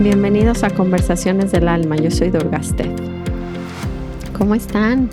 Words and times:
Bienvenidos 0.00 0.64
a 0.64 0.70
Conversaciones 0.70 1.52
del 1.52 1.68
Alma. 1.68 1.96
Yo 1.96 2.10
soy 2.10 2.30
Durgaste. 2.30 2.90
¿Cómo 4.36 4.54
están? 4.54 5.10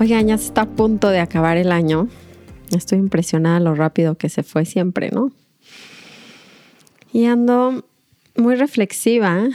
Oigan, 0.00 0.26
ya 0.26 0.34
está 0.34 0.62
a 0.62 0.66
punto 0.66 1.10
de 1.10 1.20
acabar 1.20 1.56
el 1.56 1.70
año. 1.70 2.08
Estoy 2.70 2.98
impresionada 2.98 3.60
lo 3.60 3.74
rápido 3.74 4.16
que 4.16 4.28
se 4.28 4.42
fue 4.42 4.64
siempre, 4.64 5.10
¿no? 5.10 5.30
Y 7.12 7.26
ando 7.26 7.84
muy 8.38 8.54
reflexiva 8.54 9.48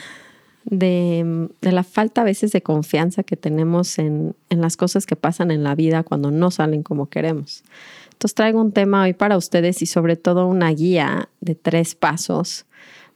de, 0.65 1.49
la 1.61 1.83
falta 1.83 2.21
a 2.21 2.23
veces 2.23 2.51
de 2.51 2.61
confianza 2.61 3.23
que 3.23 3.35
tenemos 3.35 3.97
en, 3.97 4.35
las 4.49 4.77
cosas 4.77 5.05
que 5.05 5.15
pasan 5.15 5.51
en 5.51 5.63
la 5.63 5.75
vida 5.75 6.03
cuando 6.03 6.31
no 6.31 6.51
salen 6.51 6.83
como 6.83 7.09
queremos. 7.09 7.63
Entonces 8.11 8.35
traigo 8.35 8.61
un 8.61 8.71
tema 8.71 9.03
hoy 9.03 9.13
para 9.13 9.37
ustedes 9.37 9.81
y 9.81 9.85
sobre 9.85 10.15
todo 10.15 10.47
una 10.47 10.69
guía 10.69 11.29
de 11.41 11.55
tres 11.55 11.95
pasos 11.95 12.65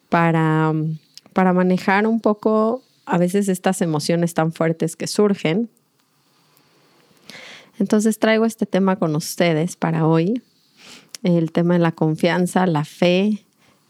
para 0.10 0.74
manejar 1.54 2.08
un 2.08 2.20
poco 2.20 2.82
a 3.06 3.18
veces 3.18 3.48
estas 3.48 3.82
emociones 3.82 4.34
tan 4.34 4.52
fuertes 4.52 4.96
que 4.96 5.08
surgen. 5.08 5.70
Entonces 7.80 8.20
traigo 8.20 8.46
este 8.46 8.66
tema 8.66 8.96
con 8.96 9.16
ustedes 9.16 9.76
para 9.76 10.08
hoy, 10.08 10.42
el 11.24 11.52
tema 11.52 11.76
de 11.76 11.80
la 11.80 11.92
confianza, 11.92 12.66
la 12.66 12.84
fe 12.84 13.47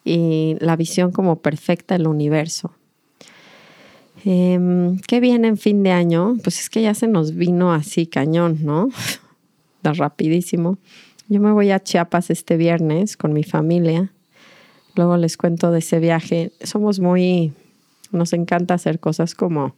y 0.08 0.58
la 0.60 0.76
visión 0.76 1.12
como 1.12 1.42
perfecta 1.42 1.98
del 1.98 2.08
universo. 2.08 2.74
Em, 4.26 4.98
¿Qué 5.00 5.20
viene 5.20 5.48
en 5.48 5.58
fin 5.58 5.84
de 5.84 5.92
año? 5.92 6.38
Pues 6.44 6.60
es 6.60 6.70
que 6.70 6.82
ya 6.82 6.94
se 6.94 7.08
nos 7.08 7.36
vino 7.36 7.74
así 7.74 8.08
cañón, 8.08 8.60
¿no? 8.64 8.90
rapidísimo. 9.84 10.78
Yo 11.30 11.40
me 11.40 11.52
voy 11.52 11.72
a 11.72 11.82
Chiapas 11.82 12.30
este 12.30 12.58
viernes 12.58 13.16
con 13.16 13.32
mi 13.32 13.44
familia 13.44 14.12
Luego 14.98 15.16
les 15.16 15.38
cuento 15.38 15.72
de 15.72 15.80
ese 15.80 16.00
viaje. 16.00 16.52
Somos 16.64 17.00
muy, 17.00 17.54
nos 18.12 18.34
encanta 18.34 18.74
hacer 18.74 19.00
cosas 19.00 19.36
como 19.36 19.76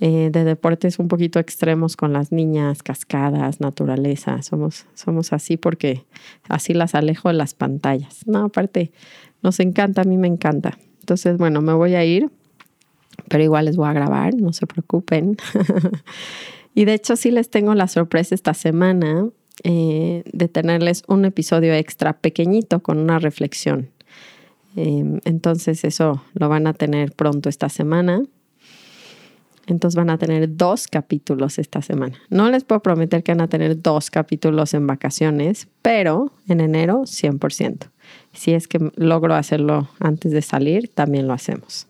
eh, 0.00 0.30
de 0.32 0.42
deportes 0.42 0.98
un 0.98 1.06
poquito 1.06 1.38
extremos 1.38 1.96
con 1.96 2.12
las 2.12 2.32
niñas, 2.32 2.82
cascadas, 2.82 3.60
naturaleza. 3.60 4.42
Somos, 4.42 4.86
somos 4.94 5.32
así 5.32 5.56
porque 5.56 6.04
así 6.48 6.74
las 6.74 6.96
alejo 6.96 7.28
de 7.28 7.34
las 7.34 7.54
pantallas. 7.54 8.26
No, 8.26 8.46
aparte, 8.46 8.90
nos 9.42 9.60
encanta, 9.60 10.02
a 10.02 10.04
mí 10.04 10.16
me 10.16 10.28
encanta. 10.28 10.78
Entonces, 11.00 11.38
bueno, 11.38 11.60
me 11.62 11.72
voy 11.72 11.94
a 11.94 12.04
ir, 12.04 12.30
pero 13.28 13.42
igual 13.42 13.66
les 13.66 13.76
voy 13.76 13.88
a 13.88 13.92
grabar, 13.92 14.34
no 14.34 14.52
se 14.52 14.66
preocupen. 14.66 15.36
y 16.74 16.84
de 16.84 16.94
hecho, 16.94 17.16
sí 17.16 17.30
les 17.30 17.50
tengo 17.50 17.74
la 17.74 17.88
sorpresa 17.88 18.34
esta 18.34 18.54
semana 18.54 19.28
eh, 19.64 20.22
de 20.32 20.48
tenerles 20.48 21.02
un 21.06 21.24
episodio 21.24 21.74
extra 21.74 22.14
pequeñito 22.14 22.80
con 22.80 22.98
una 22.98 23.18
reflexión. 23.18 23.90
Em, 24.76 25.20
entonces 25.24 25.84
eso 25.84 26.22
lo 26.34 26.48
van 26.48 26.66
a 26.66 26.72
tener 26.72 27.12
pronto 27.12 27.48
esta 27.48 27.68
semana. 27.68 28.22
Entonces 29.66 29.96
van 29.96 30.10
a 30.10 30.18
tener 30.18 30.56
dos 30.56 30.88
capítulos 30.88 31.58
esta 31.58 31.82
semana. 31.82 32.18
No 32.28 32.50
les 32.50 32.64
puedo 32.64 32.80
prometer 32.80 33.22
que 33.22 33.32
van 33.32 33.40
a 33.40 33.48
tener 33.48 33.80
dos 33.80 34.10
capítulos 34.10 34.74
en 34.74 34.86
vacaciones, 34.86 35.68
pero 35.82 36.32
en 36.48 36.60
enero 36.60 37.02
100%. 37.02 37.90
Si 38.32 38.52
es 38.52 38.68
que 38.68 38.90
logro 38.96 39.34
hacerlo 39.34 39.88
antes 39.98 40.32
de 40.32 40.42
salir, 40.42 40.88
también 40.88 41.26
lo 41.26 41.32
hacemos. 41.32 41.86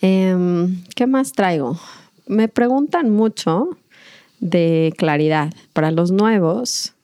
Em, 0.00 0.82
¿Qué 0.96 1.06
más 1.06 1.32
traigo? 1.32 1.78
Me 2.26 2.48
preguntan 2.48 3.10
mucho 3.10 3.76
de 4.40 4.92
claridad. 4.96 5.52
Para 5.72 5.90
los 5.92 6.10
nuevos, 6.10 6.94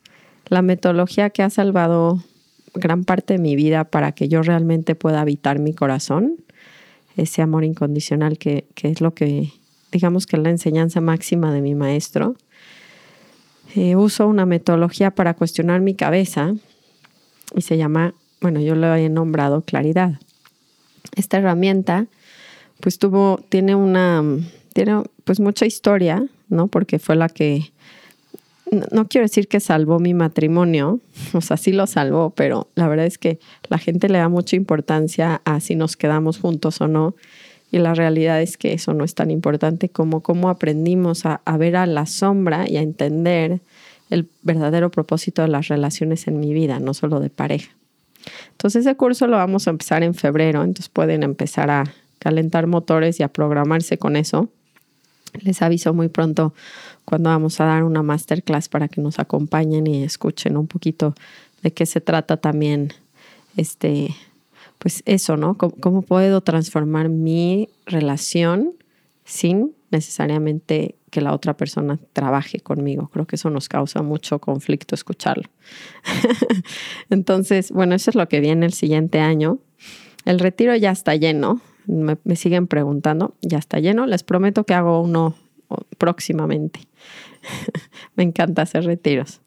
la 0.47 0.61
metodología 0.61 1.29
que 1.29 1.43
ha 1.43 1.49
salvado 1.49 2.21
gran 2.73 3.03
parte 3.03 3.33
de 3.33 3.39
mi 3.39 3.55
vida 3.55 3.85
para 3.85 4.11
que 4.11 4.27
yo 4.27 4.41
realmente 4.41 4.95
pueda 4.95 5.21
habitar 5.21 5.59
mi 5.59 5.73
corazón, 5.73 6.35
ese 7.15 7.41
amor 7.41 7.63
incondicional 7.63 8.37
que, 8.37 8.67
es 8.81 9.01
lo 9.01 9.13
que, 9.13 9.51
digamos 9.91 10.25
que 10.25 10.35
es 10.35 10.43
la 10.43 10.49
enseñanza 10.49 11.01
máxima 11.01 11.53
de 11.53 11.61
mi 11.61 11.75
maestro. 11.75 12.35
Eh, 13.75 13.95
uso 13.95 14.27
una 14.27 14.45
metodología 14.45 15.11
para 15.11 15.35
cuestionar 15.35 15.81
mi 15.81 15.95
cabeza 15.95 16.53
y 17.55 17.61
se 17.61 17.77
llama, 17.77 18.13
bueno, 18.41 18.59
yo 18.59 18.75
lo 18.75 18.93
he 18.95 19.09
nombrado 19.09 19.61
claridad. 19.61 20.19
Esta 21.15 21.37
herramienta, 21.37 22.07
pues 22.79 22.99
tuvo, 22.99 23.39
tiene 23.49 23.75
una, 23.75 24.23
tiene 24.73 25.03
pues 25.23 25.39
mucha 25.39 25.65
historia, 25.65 26.25
¿no? 26.47 26.67
Porque 26.67 26.99
fue 26.99 27.15
la 27.15 27.29
que 27.29 27.71
no, 28.91 29.07
quiero 29.07 29.25
decir 29.25 29.47
que 29.47 29.59
salvó 29.59 29.99
mi 29.99 30.13
matrimonio, 30.13 30.99
o 31.33 31.41
sea, 31.41 31.57
sí 31.57 31.71
lo 31.71 31.87
salvó, 31.87 32.31
pero 32.31 32.67
la 32.75 32.87
verdad 32.87 33.05
es 33.05 33.17
que 33.17 33.39
la 33.67 33.77
gente 33.77 34.09
le 34.09 34.19
da 34.19 34.29
mucha 34.29 34.55
importancia 34.55 35.41
a 35.45 35.59
si 35.59 35.75
nos 35.75 35.97
quedamos 35.97 36.39
juntos 36.39 36.81
o 36.81 36.87
no. 36.87 37.15
Y 37.71 37.77
la 37.77 37.93
realidad 37.93 38.41
es 38.41 38.57
que 38.57 38.73
eso 38.73 38.95
no 38.95 39.03
es 39.03 39.13
tan 39.13 39.29
importante 39.29 39.89
como 39.89 40.21
cómo 40.21 40.49
aprendimos 40.49 41.27
a, 41.27 41.41
a 41.45 41.55
ver 41.57 41.75
a 41.75 41.85
la 41.85 42.07
sombra 42.07 42.67
y 42.67 42.77
a 42.77 42.81
entender 42.81 43.61
el 44.09 44.29
verdadero 44.41 44.91
propósito 44.91 45.41
de 45.41 45.47
las 45.47 45.67
relaciones 45.67 46.27
en 46.27 46.39
mi 46.39 46.53
vida, 46.53 46.79
no 46.79 46.93
solo 46.93 47.19
de 47.19 47.29
pareja. 47.29 47.71
Entonces 48.51 48.85
ese 48.85 48.95
curso 48.95 49.27
lo 49.27 49.37
vamos 49.37 49.67
a 49.67 49.71
empezar 49.71 50.03
en 50.03 50.13
febrero, 50.13 50.63
entonces 50.63 50.89
pueden 50.89 51.23
empezar 51.23 51.69
a 51.69 51.83
calentar 52.19 52.67
motores 52.67 53.19
y 53.19 53.23
a 53.23 53.29
programarse 53.29 53.97
con 53.97 54.15
eso. 54.15 54.49
Les 55.41 55.61
aviso 55.61 55.93
muy 55.93 56.09
pronto 56.09 56.53
cuando 57.05 57.29
vamos 57.29 57.59
a 57.61 57.65
dar 57.65 57.83
una 57.83 58.03
masterclass 58.03 58.67
para 58.67 58.87
que 58.87 59.01
nos 59.01 59.19
acompañen 59.19 59.87
y 59.87 60.03
escuchen 60.03 60.57
un 60.57 60.67
poquito 60.67 61.15
de 61.61 61.71
qué 61.71 61.85
se 61.85 62.01
trata 62.01 62.37
también, 62.37 62.93
este, 63.57 64.15
pues 64.77 65.03
eso, 65.05 65.37
¿no? 65.37 65.57
¿Cómo, 65.57 66.01
puedo 66.01 66.41
transformar 66.41 67.09
mi 67.09 67.69
relación 67.85 68.71
sin 69.25 69.73
necesariamente 69.91 70.95
que 71.09 71.21
la 71.21 71.33
otra 71.33 71.55
persona 71.55 71.99
trabaje 72.13 72.59
conmigo? 72.59 73.09
Creo 73.09 73.25
que 73.25 73.35
eso 73.35 73.49
nos 73.49 73.69
causa 73.69 74.01
mucho 74.01 74.39
conflicto 74.39 74.95
escucharlo. 74.95 75.49
Entonces, 77.09 77.71
bueno, 77.71 77.95
eso 77.95 78.11
es 78.11 78.15
lo 78.15 78.27
que 78.27 78.39
viene 78.39 78.65
el 78.65 78.73
siguiente 78.73 79.19
año. 79.19 79.59
El 80.25 80.39
retiro 80.39 80.75
ya 80.75 80.91
está 80.91 81.15
lleno 81.15 81.61
me, 81.89 82.35
siguen 82.35 82.67
preguntando, 82.67 83.35
ya 83.41 83.57
está 83.57 83.79
lleno, 83.79 84.05
les 84.05 84.23
prometo 84.23 84.63
que 84.63 84.73
hago 84.73 85.01
uno 85.01 85.35
próximamente. 85.97 86.81
me 88.15 88.23
encanta 88.23 88.61
hacer 88.61 88.85
retiros. 88.85 89.41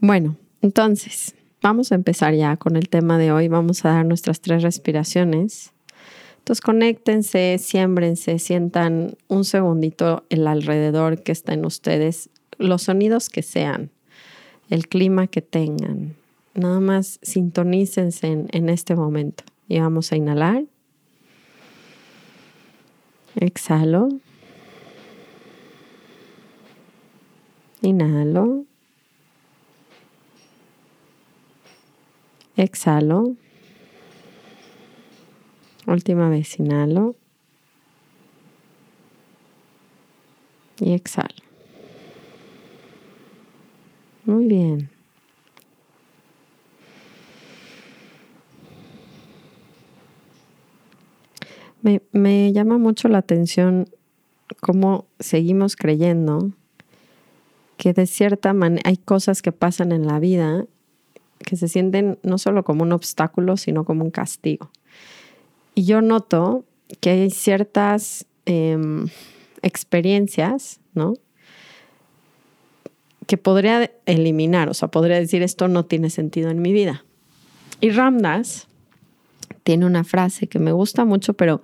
Bueno, 0.00 0.36
entonces, 0.60 1.34
vamos 1.62 1.92
a 1.92 1.94
empezar 1.94 2.34
ya 2.34 2.56
con 2.56 2.76
el 2.76 2.88
tema 2.88 3.18
de 3.18 3.32
hoy. 3.32 3.48
Vamos 3.48 3.84
a 3.84 3.90
dar 3.90 4.06
nuestras 4.06 4.40
tres 4.40 4.62
respiraciones. 4.62 5.72
Entonces, 6.42 6.60
conéctense, 6.60 7.56
siémbrense, 7.60 8.40
sientan 8.40 9.14
un 9.28 9.44
segundito 9.44 10.24
el 10.28 10.48
alrededor 10.48 11.22
que 11.22 11.30
está 11.30 11.54
en 11.54 11.64
ustedes, 11.64 12.30
los 12.58 12.82
sonidos 12.82 13.28
que 13.28 13.42
sean, 13.42 13.90
el 14.68 14.88
clima 14.88 15.28
que 15.28 15.40
tengan. 15.40 16.16
Nada 16.54 16.80
más 16.80 17.20
sintonícense 17.22 18.26
en, 18.26 18.48
en 18.50 18.70
este 18.70 18.96
momento. 18.96 19.44
Y 19.68 19.78
vamos 19.78 20.10
a 20.10 20.16
inhalar. 20.16 20.64
Exhalo. 23.36 24.08
Inhalo. 27.82 28.64
Exhalo. 32.56 33.36
Última 35.86 36.28
vez, 36.28 36.58
inhalo. 36.58 37.16
Y 40.78 40.94
exhalo. 40.94 41.28
Muy 44.24 44.46
bien. 44.46 44.90
Me, 52.12 52.52
llama 52.52 52.78
mucho 52.78 53.08
la 53.08 53.18
atención 53.18 53.88
cómo 54.60 55.06
seguimos 55.18 55.74
creyendo 55.74 56.52
que 57.76 57.92
de 57.92 58.06
cierta 58.06 58.52
manera 58.52 58.82
hay 58.88 58.96
cosas 58.96 59.42
que 59.42 59.50
pasan 59.50 59.90
en 59.90 60.06
la 60.06 60.20
vida 60.20 60.64
que 61.40 61.56
se 61.56 61.66
sienten 61.66 62.20
no 62.22 62.38
solo 62.38 62.62
como 62.62 62.84
un 62.84 62.92
obstáculo, 62.92 63.56
sino 63.56 63.84
como 63.84 64.04
un 64.04 64.12
castigo. 64.12 64.70
Y 65.74 65.84
yo 65.84 66.02
noto 66.02 66.64
que 67.00 67.10
hay 67.10 67.30
ciertas 67.30 68.26
em, 68.44 69.08
experiencias, 69.62 70.80
¿no? 70.94 71.14
Que 73.26 73.36
podría 73.36 73.90
eliminar, 74.04 74.68
o 74.68 74.74
sea, 74.74 74.88
podría 74.88 75.18
decir 75.18 75.42
esto 75.42 75.68
no 75.68 75.84
tiene 75.84 76.10
sentido 76.10 76.50
en 76.50 76.60
mi 76.60 76.72
vida. 76.72 77.04
Y 77.80 77.90
Ramdas 77.90 78.68
tiene 79.62 79.86
una 79.86 80.04
frase 80.04 80.48
que 80.48 80.58
me 80.58 80.72
gusta 80.72 81.04
mucho, 81.04 81.34
pero 81.34 81.62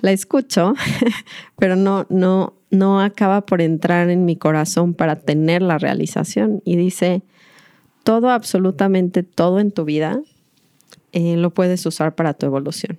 la 0.00 0.12
escucho, 0.12 0.74
pero 1.58 1.76
no, 1.76 2.06
no, 2.08 2.54
no 2.70 3.00
acaba 3.00 3.42
por 3.42 3.60
entrar 3.60 4.10
en 4.10 4.24
mi 4.24 4.36
corazón 4.36 4.94
para 4.94 5.16
tener 5.16 5.62
la 5.62 5.78
realización. 5.78 6.62
Y 6.64 6.76
dice, 6.76 7.22
todo, 8.02 8.30
absolutamente 8.30 9.22
todo 9.22 9.60
en 9.60 9.70
tu 9.70 9.84
vida 9.84 10.20
eh, 11.12 11.36
lo 11.36 11.50
puedes 11.50 11.84
usar 11.86 12.14
para 12.14 12.34
tu 12.34 12.46
evolución. 12.46 12.98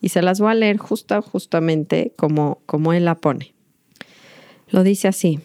Y 0.00 0.10
se 0.10 0.22
las 0.22 0.40
voy 0.40 0.50
a 0.50 0.54
leer 0.54 0.78
justo, 0.78 1.20
justamente 1.22 2.12
como, 2.16 2.60
como 2.66 2.92
él 2.92 3.04
la 3.04 3.16
pone. 3.16 3.54
Lo 4.68 4.82
dice 4.82 5.08
así, 5.08 5.40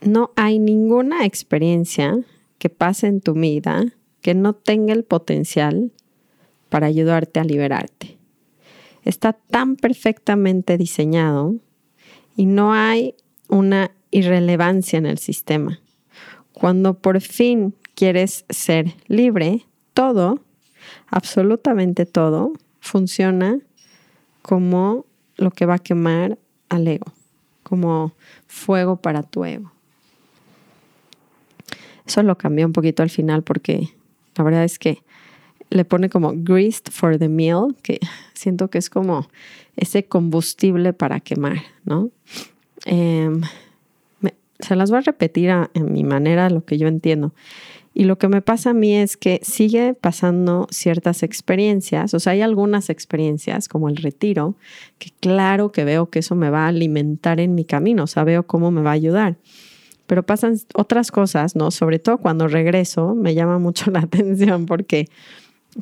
no 0.00 0.30
hay 0.36 0.58
ninguna 0.58 1.24
experiencia 1.24 2.18
que 2.58 2.68
pase 2.68 3.06
en 3.06 3.20
tu 3.20 3.34
vida 3.34 3.86
que 4.20 4.34
no 4.34 4.52
tenga 4.52 4.92
el 4.92 5.04
potencial 5.04 5.92
para 6.68 6.86
ayudarte 6.86 7.40
a 7.40 7.44
liberarte. 7.44 8.18
Está 9.04 9.32
tan 9.32 9.76
perfectamente 9.76 10.76
diseñado 10.76 11.56
y 12.36 12.46
no 12.46 12.74
hay 12.74 13.14
una 13.48 13.92
irrelevancia 14.10 14.98
en 14.98 15.06
el 15.06 15.18
sistema. 15.18 15.80
Cuando 16.52 16.94
por 16.98 17.20
fin 17.20 17.74
quieres 17.94 18.44
ser 18.48 18.94
libre, 19.06 19.66
todo, 19.94 20.40
absolutamente 21.06 22.06
todo, 22.06 22.52
funciona 22.88 23.58
como 24.42 25.04
lo 25.36 25.50
que 25.50 25.66
va 25.66 25.74
a 25.74 25.78
quemar 25.78 26.38
al 26.68 26.88
ego, 26.88 27.12
como 27.62 28.12
fuego 28.46 28.96
para 28.96 29.22
tu 29.22 29.44
ego. 29.44 29.70
Eso 32.06 32.22
lo 32.22 32.38
cambié 32.38 32.64
un 32.64 32.72
poquito 32.72 33.02
al 33.02 33.10
final 33.10 33.42
porque 33.42 33.90
la 34.36 34.44
verdad 34.44 34.64
es 34.64 34.78
que 34.78 35.02
le 35.70 35.84
pone 35.84 36.08
como 36.08 36.32
greased 36.34 36.90
for 36.90 37.18
the 37.18 37.28
meal, 37.28 37.76
que 37.82 38.00
siento 38.34 38.68
que 38.70 38.78
es 38.78 38.88
como 38.88 39.28
ese 39.76 40.04
combustible 40.04 40.92
para 40.92 41.20
quemar, 41.20 41.58
¿no? 41.84 42.10
Em, 42.86 43.42
se 44.60 44.74
las 44.74 44.90
voy 44.90 44.98
a 44.98 45.02
repetir 45.02 45.50
en 45.74 45.92
mi 45.92 46.02
manera, 46.02 46.50
lo 46.50 46.64
que 46.64 46.78
yo 46.78 46.88
entiendo. 46.88 47.32
Y 47.94 48.04
lo 48.04 48.18
que 48.18 48.28
me 48.28 48.42
pasa 48.42 48.70
a 48.70 48.74
mí 48.74 48.94
es 48.94 49.16
que 49.16 49.40
sigue 49.42 49.94
pasando 49.94 50.68
ciertas 50.70 51.22
experiencias, 51.22 52.14
o 52.14 52.20
sea, 52.20 52.32
hay 52.32 52.42
algunas 52.42 52.90
experiencias 52.90 53.68
como 53.68 53.88
el 53.88 53.96
retiro, 53.96 54.56
que 54.98 55.10
claro 55.18 55.72
que 55.72 55.84
veo 55.84 56.10
que 56.10 56.20
eso 56.20 56.34
me 56.34 56.50
va 56.50 56.66
a 56.66 56.68
alimentar 56.68 57.40
en 57.40 57.54
mi 57.54 57.64
camino, 57.64 58.04
o 58.04 58.06
sea, 58.06 58.24
veo 58.24 58.46
cómo 58.46 58.70
me 58.70 58.82
va 58.82 58.90
a 58.90 58.94
ayudar. 58.94 59.36
Pero 60.06 60.22
pasan 60.22 60.58
otras 60.74 61.10
cosas, 61.10 61.54
¿no? 61.54 61.70
Sobre 61.70 61.98
todo 61.98 62.18
cuando 62.18 62.48
regreso, 62.48 63.14
me 63.14 63.34
llama 63.34 63.58
mucho 63.60 63.90
la 63.90 64.00
atención 64.00 64.66
porque 64.66 65.08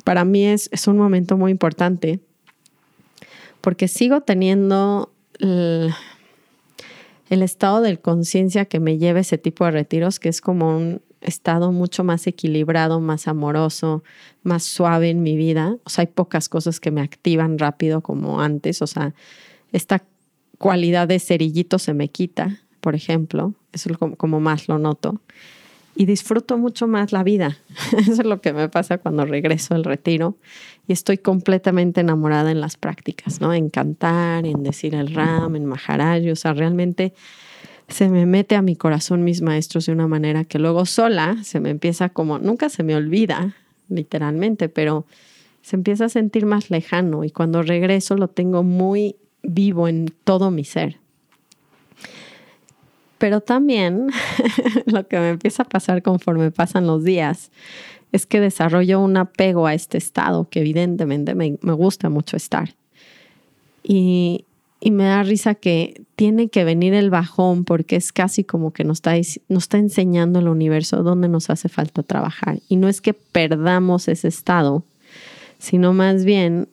para 0.03 0.25
mí 0.25 0.45
es, 0.45 0.69
es 0.71 0.87
un 0.87 0.97
momento 0.97 1.37
muy 1.37 1.51
importante, 1.51 2.19
porque 3.61 3.87
sigo 3.87 4.21
teniendo 4.21 5.11
el, 5.39 5.91
el 7.29 7.41
estado 7.41 7.81
de 7.81 7.97
conciencia 7.97 8.65
que 8.65 8.79
me 8.79 8.97
lleva 8.97 9.19
ese 9.19 9.37
tipo 9.37 9.65
de 9.65 9.71
retiros, 9.71 10.19
que 10.19 10.29
es 10.29 10.41
como 10.41 10.77
un 10.77 11.01
estado 11.21 11.71
mucho 11.71 12.03
más 12.03 12.27
equilibrado, 12.27 12.99
más 12.99 13.27
amoroso, 13.27 14.03
más 14.43 14.63
suave 14.63 15.09
en 15.09 15.23
mi 15.23 15.37
vida. 15.37 15.77
O 15.83 15.89
sea, 15.89 16.03
hay 16.03 16.07
pocas 16.07 16.49
cosas 16.49 16.79
que 16.79 16.91
me 16.91 17.01
activan 17.01 17.57
rápido 17.57 18.01
como 18.01 18.41
antes. 18.41 18.81
O 18.81 18.87
sea, 18.87 19.13
esta 19.71 20.03
cualidad 20.57 21.07
de 21.07 21.19
cerillito 21.19 21.79
se 21.79 21.93
me 21.93 22.09
quita 22.09 22.61
por 22.87 22.95
ejemplo, 22.95 23.53
eso 23.73 23.91
es 23.91 23.97
como, 23.97 24.39
más 24.39 24.69
lo 24.69 24.79
noto. 24.79 25.19
Y 25.93 26.05
disfruto 26.05 26.57
mucho 26.57 26.87
más 26.87 27.11
la 27.11 27.21
vida. 27.21 27.57
Eso 27.97 28.21
es 28.21 28.25
lo 28.25 28.39
que 28.39 28.53
me 28.53 28.69
pasa 28.69 28.97
cuando 28.99 29.25
regreso 29.25 29.75
al 29.75 29.83
retiro 29.83 30.37
y 30.87 30.93
estoy 30.93 31.17
completamente 31.17 31.99
enamorada 31.99 32.49
en 32.49 32.61
las 32.61 32.77
prácticas, 32.77 33.41
¿no? 33.41 33.53
En 33.53 33.69
cantar, 33.69 34.45
en 34.45 34.63
decir 34.63 34.95
el 34.95 35.13
ram, 35.13 35.57
en 35.57 35.65
maharaj, 35.65 36.31
o 36.31 36.35
sea, 36.37 36.53
realmente 36.53 37.13
se 37.87 38.09
me 38.09 38.25
mete 38.25 38.55
a 38.55 38.61
mi 38.61 38.75
corazón 38.75 39.23
mis 39.23 39.41
maestros 39.41 39.85
de 39.85 39.93
una 39.93 40.07
manera 40.07 40.43
que 40.43 40.59
luego 40.59 40.85
sola 40.85 41.37
se 41.43 41.59
me 41.59 41.69
empieza 41.69 42.09
como, 42.09 42.39
nunca 42.39 42.69
se 42.69 42.83
me 42.83 42.95
olvida, 42.95 43.55
literalmente, 43.89 44.69
pero 44.69 45.05
se 45.61 45.75
empieza 45.75 46.05
a 46.05 46.09
sentir 46.09 46.45
más 46.45 46.69
lejano 46.69 47.23
y 47.23 47.31
cuando 47.31 47.61
regreso 47.63 48.15
lo 48.15 48.27
tengo 48.27 48.63
muy 48.63 49.15
vivo 49.43 49.87
en 49.87 50.13
todo 50.23 50.51
mi 50.51 50.63
ser. 50.63 50.97
Pero 53.17 53.41
también 53.41 54.07
lo 54.85 55.07
que 55.07 55.19
me 55.19 55.29
empieza 55.29 55.63
a 55.63 55.69
pasar 55.69 56.03
conforme 56.03 56.51
pasan 56.51 56.85
los 56.85 57.03
días 57.03 57.51
es 58.11 58.25
que 58.25 58.39
desarrollo 58.39 59.01
un 59.01 59.17
apego 59.17 59.67
a 59.67 59.73
este 59.73 59.97
estado 59.97 60.47
que 60.49 60.61
evidentemente 60.61 61.35
me, 61.35 61.57
gusta 61.73 62.09
mucho 62.09 62.37
estar. 62.37 62.75
Y, 63.83 64.45
me 64.85 65.05
da 65.05 65.23
risa 65.23 65.55
que 65.55 66.03
tiene 66.15 66.49
que 66.49 66.63
venir 66.63 66.93
el 66.93 67.09
bajón 67.09 67.63
porque 67.63 67.95
es 67.95 68.11
casi 68.11 68.43
como 68.43 68.71
que 68.71 68.83
nos 68.83 68.97
está, 68.97 69.15
nos 69.49 69.63
está 69.63 69.77
enseñando 69.77 70.39
el 70.39 70.47
universo 70.47 71.03
dónde 71.03 71.27
nos 71.27 71.49
hace 71.49 71.69
falta 71.69 72.03
trabajar. 72.03 72.59
Y 72.69 72.75
no 72.75 72.87
es 72.87 73.01
que 73.01 73.13
perdamos 73.13 74.07
ese 74.07 74.27
estado, 74.27 74.83
sino 75.59 75.93
más 75.93 76.25
bien 76.25 76.67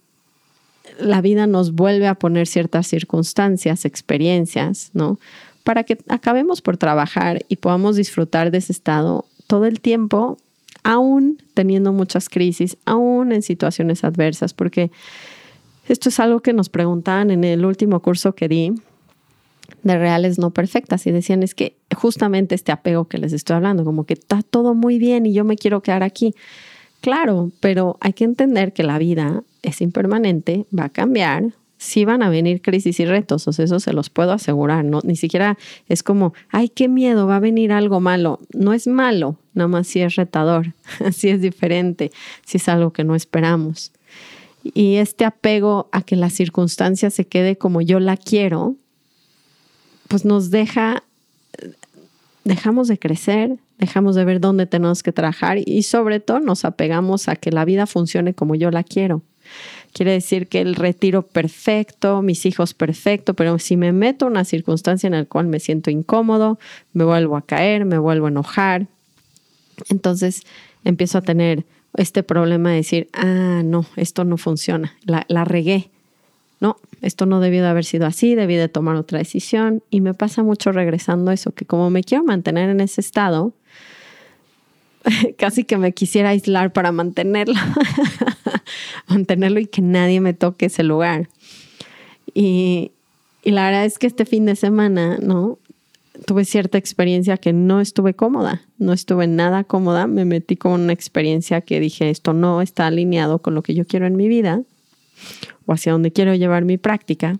la 0.98 1.20
vida 1.22 1.46
nos 1.46 1.74
vuelve 1.74 2.06
a 2.06 2.14
poner 2.14 2.46
ciertas 2.46 2.86
circunstancias, 2.86 3.84
experiencias, 3.84 4.90
¿no? 4.92 5.18
para 5.64 5.82
que 5.82 5.98
acabemos 6.08 6.60
por 6.60 6.76
trabajar 6.76 7.44
y 7.48 7.56
podamos 7.56 7.96
disfrutar 7.96 8.50
de 8.50 8.58
ese 8.58 8.72
estado 8.72 9.24
todo 9.46 9.64
el 9.64 9.80
tiempo, 9.80 10.36
aún 10.84 11.42
teniendo 11.54 11.92
muchas 11.92 12.28
crisis, 12.28 12.76
aún 12.84 13.32
en 13.32 13.42
situaciones 13.42 14.04
adversas, 14.04 14.52
porque 14.52 14.90
esto 15.88 16.08
es 16.08 16.20
algo 16.20 16.40
que 16.40 16.52
nos 16.52 16.68
preguntaban 16.68 17.30
en 17.30 17.44
el 17.44 17.64
último 17.64 18.00
curso 18.00 18.34
que 18.34 18.48
di 18.48 18.72
de 19.82 19.98
reales 19.98 20.38
no 20.38 20.50
perfectas 20.50 21.06
y 21.06 21.12
decían 21.12 21.42
es 21.42 21.54
que 21.54 21.76
justamente 21.94 22.54
este 22.54 22.72
apego 22.72 23.06
que 23.06 23.18
les 23.18 23.32
estoy 23.32 23.56
hablando, 23.56 23.84
como 23.84 24.04
que 24.04 24.14
está 24.14 24.42
todo 24.42 24.74
muy 24.74 24.98
bien 24.98 25.26
y 25.26 25.32
yo 25.32 25.44
me 25.44 25.56
quiero 25.56 25.82
quedar 25.82 26.02
aquí. 26.02 26.34
Claro, 27.00 27.50
pero 27.60 27.98
hay 28.00 28.14
que 28.14 28.24
entender 28.24 28.72
que 28.72 28.82
la 28.82 28.98
vida 28.98 29.42
es 29.62 29.82
impermanente, 29.82 30.64
va 30.76 30.84
a 30.84 30.88
cambiar, 30.88 31.52
sí 31.76 32.06
van 32.06 32.22
a 32.22 32.30
venir 32.30 32.62
crisis 32.62 32.98
y 32.98 33.04
retos, 33.04 33.46
o 33.46 33.52
sea, 33.52 33.66
eso 33.66 33.78
se 33.78 33.92
los 33.92 34.08
puedo 34.08 34.32
asegurar, 34.32 34.84
no 34.84 35.00
ni 35.04 35.16
siquiera 35.16 35.58
es 35.86 36.02
como, 36.02 36.32
ay, 36.48 36.70
qué 36.70 36.88
miedo, 36.88 37.26
va 37.26 37.36
a 37.36 37.40
venir 37.40 37.72
algo 37.72 38.00
malo. 38.00 38.40
No 38.54 38.72
es 38.72 38.86
malo, 38.86 39.36
nada 39.52 39.68
más 39.68 39.86
si 39.86 40.00
es 40.00 40.16
retador, 40.16 40.72
si 41.12 41.28
es 41.28 41.42
diferente, 41.42 42.10
si 42.46 42.56
es 42.56 42.68
algo 42.68 42.92
que 42.92 43.04
no 43.04 43.14
esperamos. 43.14 43.92
Y 44.72 44.96
este 44.96 45.24
apego 45.24 45.88
a 45.92 46.02
que 46.02 46.16
la 46.16 46.30
circunstancia 46.30 47.10
se 47.10 47.26
quede 47.26 47.56
como 47.56 47.82
yo 47.82 48.00
la 48.00 48.16
quiero, 48.16 48.76
pues 50.08 50.24
nos 50.24 50.50
deja, 50.50 51.02
dejamos 52.44 52.88
de 52.88 52.98
crecer, 52.98 53.58
dejamos 53.78 54.14
de 54.14 54.24
ver 54.24 54.40
dónde 54.40 54.66
tenemos 54.66 55.02
que 55.02 55.12
trabajar 55.12 55.58
y 55.64 55.82
sobre 55.82 56.20
todo 56.20 56.40
nos 56.40 56.64
apegamos 56.64 57.28
a 57.28 57.36
que 57.36 57.50
la 57.50 57.64
vida 57.64 57.86
funcione 57.86 58.32
como 58.32 58.54
yo 58.54 58.70
la 58.70 58.84
quiero. 58.84 59.22
Quiere 59.92 60.12
decir 60.12 60.48
que 60.48 60.60
el 60.60 60.74
retiro 60.74 61.22
perfecto, 61.26 62.22
mis 62.22 62.46
hijos 62.46 62.74
perfecto, 62.74 63.34
pero 63.34 63.58
si 63.58 63.76
me 63.76 63.92
meto 63.92 64.26
en 64.26 64.32
una 64.32 64.44
circunstancia 64.44 65.06
en 65.06 65.12
la 65.12 65.24
cual 65.24 65.46
me 65.46 65.60
siento 65.60 65.90
incómodo, 65.90 66.58
me 66.92 67.04
vuelvo 67.04 67.36
a 67.36 67.42
caer, 67.42 67.84
me 67.84 67.98
vuelvo 67.98 68.26
a 68.26 68.30
enojar, 68.30 68.88
entonces 69.88 70.42
empiezo 70.84 71.18
a 71.18 71.22
tener 71.22 71.64
este 71.96 72.22
problema 72.22 72.70
de 72.70 72.76
decir, 72.76 73.08
ah, 73.12 73.62
no, 73.64 73.86
esto 73.96 74.24
no 74.24 74.36
funciona, 74.36 74.94
la, 75.04 75.24
la 75.28 75.44
regué. 75.44 75.90
No, 76.60 76.76
esto 77.02 77.26
no 77.26 77.40
debió 77.40 77.62
de 77.62 77.68
haber 77.68 77.84
sido 77.84 78.06
así, 78.06 78.34
debí 78.34 78.56
de 78.56 78.68
tomar 78.68 78.96
otra 78.96 79.18
decisión. 79.18 79.82
Y 79.90 80.00
me 80.00 80.14
pasa 80.14 80.42
mucho 80.42 80.72
regresando 80.72 81.30
a 81.30 81.34
eso, 81.34 81.52
que 81.52 81.66
como 81.66 81.90
me 81.90 82.02
quiero 82.02 82.24
mantener 82.24 82.70
en 82.70 82.80
ese 82.80 83.00
estado, 83.00 83.52
casi 85.36 85.64
que 85.64 85.76
me 85.76 85.92
quisiera 85.92 86.30
aislar 86.30 86.72
para 86.72 86.92
mantenerlo, 86.92 87.60
mantenerlo 89.08 89.60
y 89.60 89.66
que 89.66 89.82
nadie 89.82 90.20
me 90.20 90.32
toque 90.32 90.66
ese 90.66 90.82
lugar. 90.82 91.28
Y, 92.32 92.92
y 93.42 93.50
la 93.50 93.66
verdad 93.66 93.84
es 93.84 93.98
que 93.98 94.06
este 94.06 94.24
fin 94.24 94.46
de 94.46 94.56
semana, 94.56 95.18
¿no? 95.20 95.58
Tuve 96.26 96.44
cierta 96.44 96.78
experiencia 96.78 97.36
que 97.36 97.52
no 97.52 97.80
estuve 97.80 98.14
cómoda, 98.14 98.62
no 98.78 98.92
estuve 98.92 99.26
nada 99.26 99.64
cómoda, 99.64 100.06
me 100.06 100.24
metí 100.24 100.56
con 100.56 100.80
una 100.80 100.92
experiencia 100.92 101.60
que 101.60 101.80
dije, 101.80 102.08
esto 102.10 102.32
no 102.32 102.62
está 102.62 102.86
alineado 102.86 103.40
con 103.40 103.54
lo 103.54 103.62
que 103.62 103.74
yo 103.74 103.84
quiero 103.84 104.06
en 104.06 104.16
mi 104.16 104.28
vida 104.28 104.62
o 105.66 105.72
hacia 105.72 105.92
donde 105.92 106.12
quiero 106.12 106.34
llevar 106.34 106.64
mi 106.64 106.78
práctica. 106.78 107.38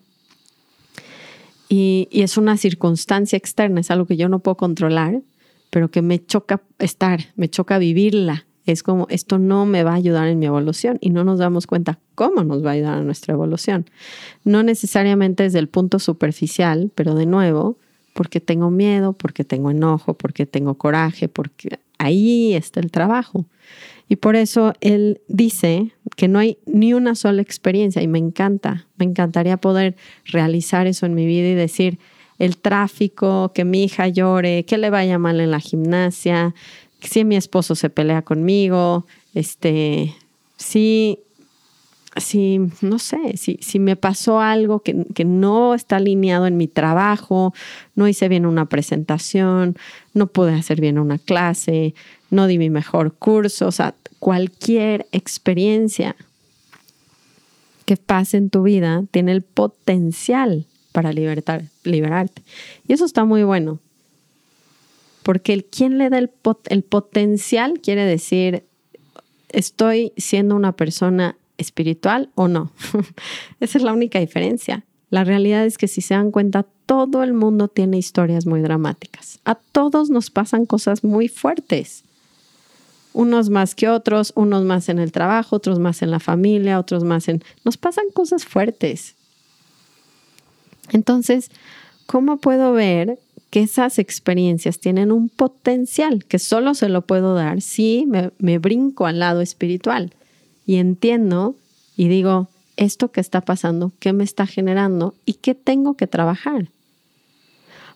Y, 1.69 2.09
y 2.11 2.23
es 2.23 2.37
una 2.37 2.57
circunstancia 2.57 3.37
externa, 3.37 3.81
es 3.81 3.90
algo 3.90 4.07
que 4.07 4.16
yo 4.16 4.28
no 4.28 4.40
puedo 4.40 4.57
controlar, 4.57 5.23
pero 5.71 5.90
que 5.90 6.02
me 6.02 6.25
choca 6.25 6.62
estar, 6.78 7.21
me 7.37 7.49
choca 7.49 7.78
vivirla. 7.78 8.47
Es 8.66 8.83
como, 8.83 9.07
esto 9.11 9.38
no 9.38 9.66
me 9.66 9.85
va 9.85 9.93
a 9.93 9.97
ayudar 9.97 10.28
en 10.28 10.38
mi 10.38 10.47
evolución 10.47 10.99
y 11.00 11.11
no 11.11 11.23
nos 11.23 11.38
damos 11.38 11.66
cuenta 11.66 11.99
cómo 12.14 12.45
nos 12.45 12.64
va 12.64 12.71
a 12.71 12.73
ayudar 12.75 12.99
a 12.99 13.02
nuestra 13.02 13.35
evolución. 13.35 13.87
No 14.43 14.62
necesariamente 14.62 15.43
desde 15.43 15.59
el 15.59 15.69
punto 15.69 15.99
superficial, 15.99 16.90
pero 16.95 17.14
de 17.14 17.26
nuevo, 17.26 17.76
porque 18.14 18.40
tengo 18.40 18.71
miedo, 18.71 19.12
porque 19.12 19.44
tengo 19.44 19.71
enojo, 19.71 20.14
porque 20.14 20.47
tengo 20.47 20.75
coraje, 20.75 21.28
porque 21.28 21.78
ahí 21.99 22.54
está 22.54 22.80
el 22.80 22.90
trabajo. 22.90 23.44
Y 24.09 24.16
por 24.16 24.37
eso 24.37 24.73
él 24.80 25.21
dice 25.28 25.92
que 26.16 26.28
no 26.28 26.38
hay 26.38 26.59
ni 26.66 26.94
una 26.94 27.14
sola 27.14 27.42
experiencia 27.42 28.02
y 28.02 28.09
me 28.09 28.18
encanta, 28.18 28.87
me 28.97 29.04
encantaría 29.04 29.56
poder 29.56 29.97
realizar 30.26 30.87
eso 30.87 31.06
en 31.06 31.14
mi 31.14 31.26
vida 31.26 31.49
y 31.49 31.54
decir 31.54 31.99
el 32.38 32.56
tráfico, 32.56 33.52
que 33.54 33.64
mi 33.64 33.85
hija 33.85 34.09
llore, 34.09 34.64
que 34.64 34.78
le 34.78 34.90
vaya 34.90 35.18
mal 35.18 35.40
en 35.40 35.50
la 35.50 35.61
gimnasia, 35.61 36.54
si 37.00 37.25
mi 37.25 37.37
esposo 37.37 37.75
se 37.75 37.90
pelea 37.90 38.23
conmigo, 38.23 39.06
este, 39.35 40.14
si, 40.56 41.21
si 42.16 42.61
no 42.80 42.99
sé, 42.99 43.37
si, 43.37 43.59
si 43.61 43.78
me 43.78 43.97
pasó 43.97 44.40
algo 44.40 44.80
que, 44.80 45.04
que, 45.14 45.25
no 45.25 45.75
está 45.75 45.97
alineado 45.97 46.47
en 46.47 46.56
mi 46.56 46.68
trabajo, 46.68 47.52
no 47.94 48.06
hice 48.06 48.28
bien 48.28 48.47
una 48.47 48.66
presentación, 48.66 49.76
no 50.12 50.28
pude 50.28 50.54
hacer 50.54 50.80
bien 50.80 50.99
una 50.99 51.18
clase, 51.18 51.94
no 52.30 52.47
di 52.47 52.59
mi 52.59 52.71
mejor 52.71 53.14
curso, 53.14 53.66
o 53.66 53.73
sea, 53.73 53.94
cualquier 54.18 55.06
experiencia 55.12 56.16
que 57.85 57.97
pase 57.97 58.37
en 58.37 58.50
tu 58.50 58.62
vida 58.62 59.04
tiene 59.11 59.33
el 59.33 59.42
potencial 59.42 60.66
para 60.92 61.12
libertar, 61.12 61.64
liberarte. 61.83 62.42
Y 62.87 62.92
eso 62.92 63.04
está 63.04 63.25
muy 63.25 63.42
bueno. 63.42 63.80
Porque 65.23 65.52
el 65.52 65.64
quien 65.64 65.99
le 65.99 66.11
da 66.11 66.18
el, 66.18 66.30
el 66.68 66.83
potencial 66.85 67.80
quiere 67.80 68.04
decir, 68.04 68.64
estoy 69.49 70.12
siendo 70.16 70.54
una 70.54 70.73
persona 70.73 71.37
espiritual 71.59 72.31
o 72.35 72.49
no. 72.49 72.73
Esa 73.61 73.79
es 73.79 73.85
la 73.85 73.93
única 73.93 74.19
diferencia. 74.19 74.85
La 75.11 75.25
realidad 75.25 75.65
es 75.65 75.79
que 75.79 75.89
si 75.89 76.01
se 76.01 76.15
dan 76.15 76.31
cuenta, 76.31 76.67
todo 76.87 77.23
el 77.23 77.35
mundo 77.35 77.69
tiene 77.69 77.99
historias 77.99 78.47
muy 78.47 78.61
dramáticas. 78.61 79.41
A 79.45 79.55
todos 79.55 80.11
nos 80.11 80.31
pasan 80.31 80.67
cosas 80.67 81.05
muy 81.05 81.29
fuertes 81.29 82.05
unos 83.15 83.49
más 83.49 83.75
que 83.75 83.89
otros, 83.89 84.33
unos 84.35 84.65
más 84.65 84.89
en 84.91 84.99
el 84.99 85.13
trabajo, 85.13 85.57
otros 85.57 85.79
más 85.79 86.03
en 86.03 86.11
la 86.11 86.21
familia, 86.21 86.79
otros 86.79 87.05
más 87.05 87.29
en... 87.29 87.43
Nos 87.65 87.79
pasan 87.79 88.07
cosas 88.13 88.45
fuertes. 88.45 89.15
Entonces, 90.91 91.51
¿cómo 92.07 92.39
puedo 92.39 92.73
ver 92.73 93.19
que 93.51 93.61
esas 93.61 94.01
experiencias 94.01 94.81
tienen 94.81 95.13
un 95.13 95.29
potencial 95.29 96.25
que 96.25 96.41
solo 96.41 96.75
se 96.75 96.89
lo 96.89 97.03
puedo 97.03 97.35
dar 97.35 97.63
si 97.63 98.05
me, 98.07 98.59
brinco 98.59 99.07
al 99.07 99.21
lado 99.21 99.41
espiritual 99.41 100.13
y 100.66 100.76
entiendo 100.76 101.56
y 101.97 102.09
digo, 102.09 102.49
esto 102.76 103.12
que 103.12 103.21
está 103.21 103.40
pasando, 103.40 103.92
qué 103.99 104.12
me 104.12 104.25
está 104.25 104.47
generando 104.47 105.14
y 105.25 105.35
qué 105.35 105.54
tengo 105.54 105.97
que 105.97 106.06
trabajar? 106.06 106.71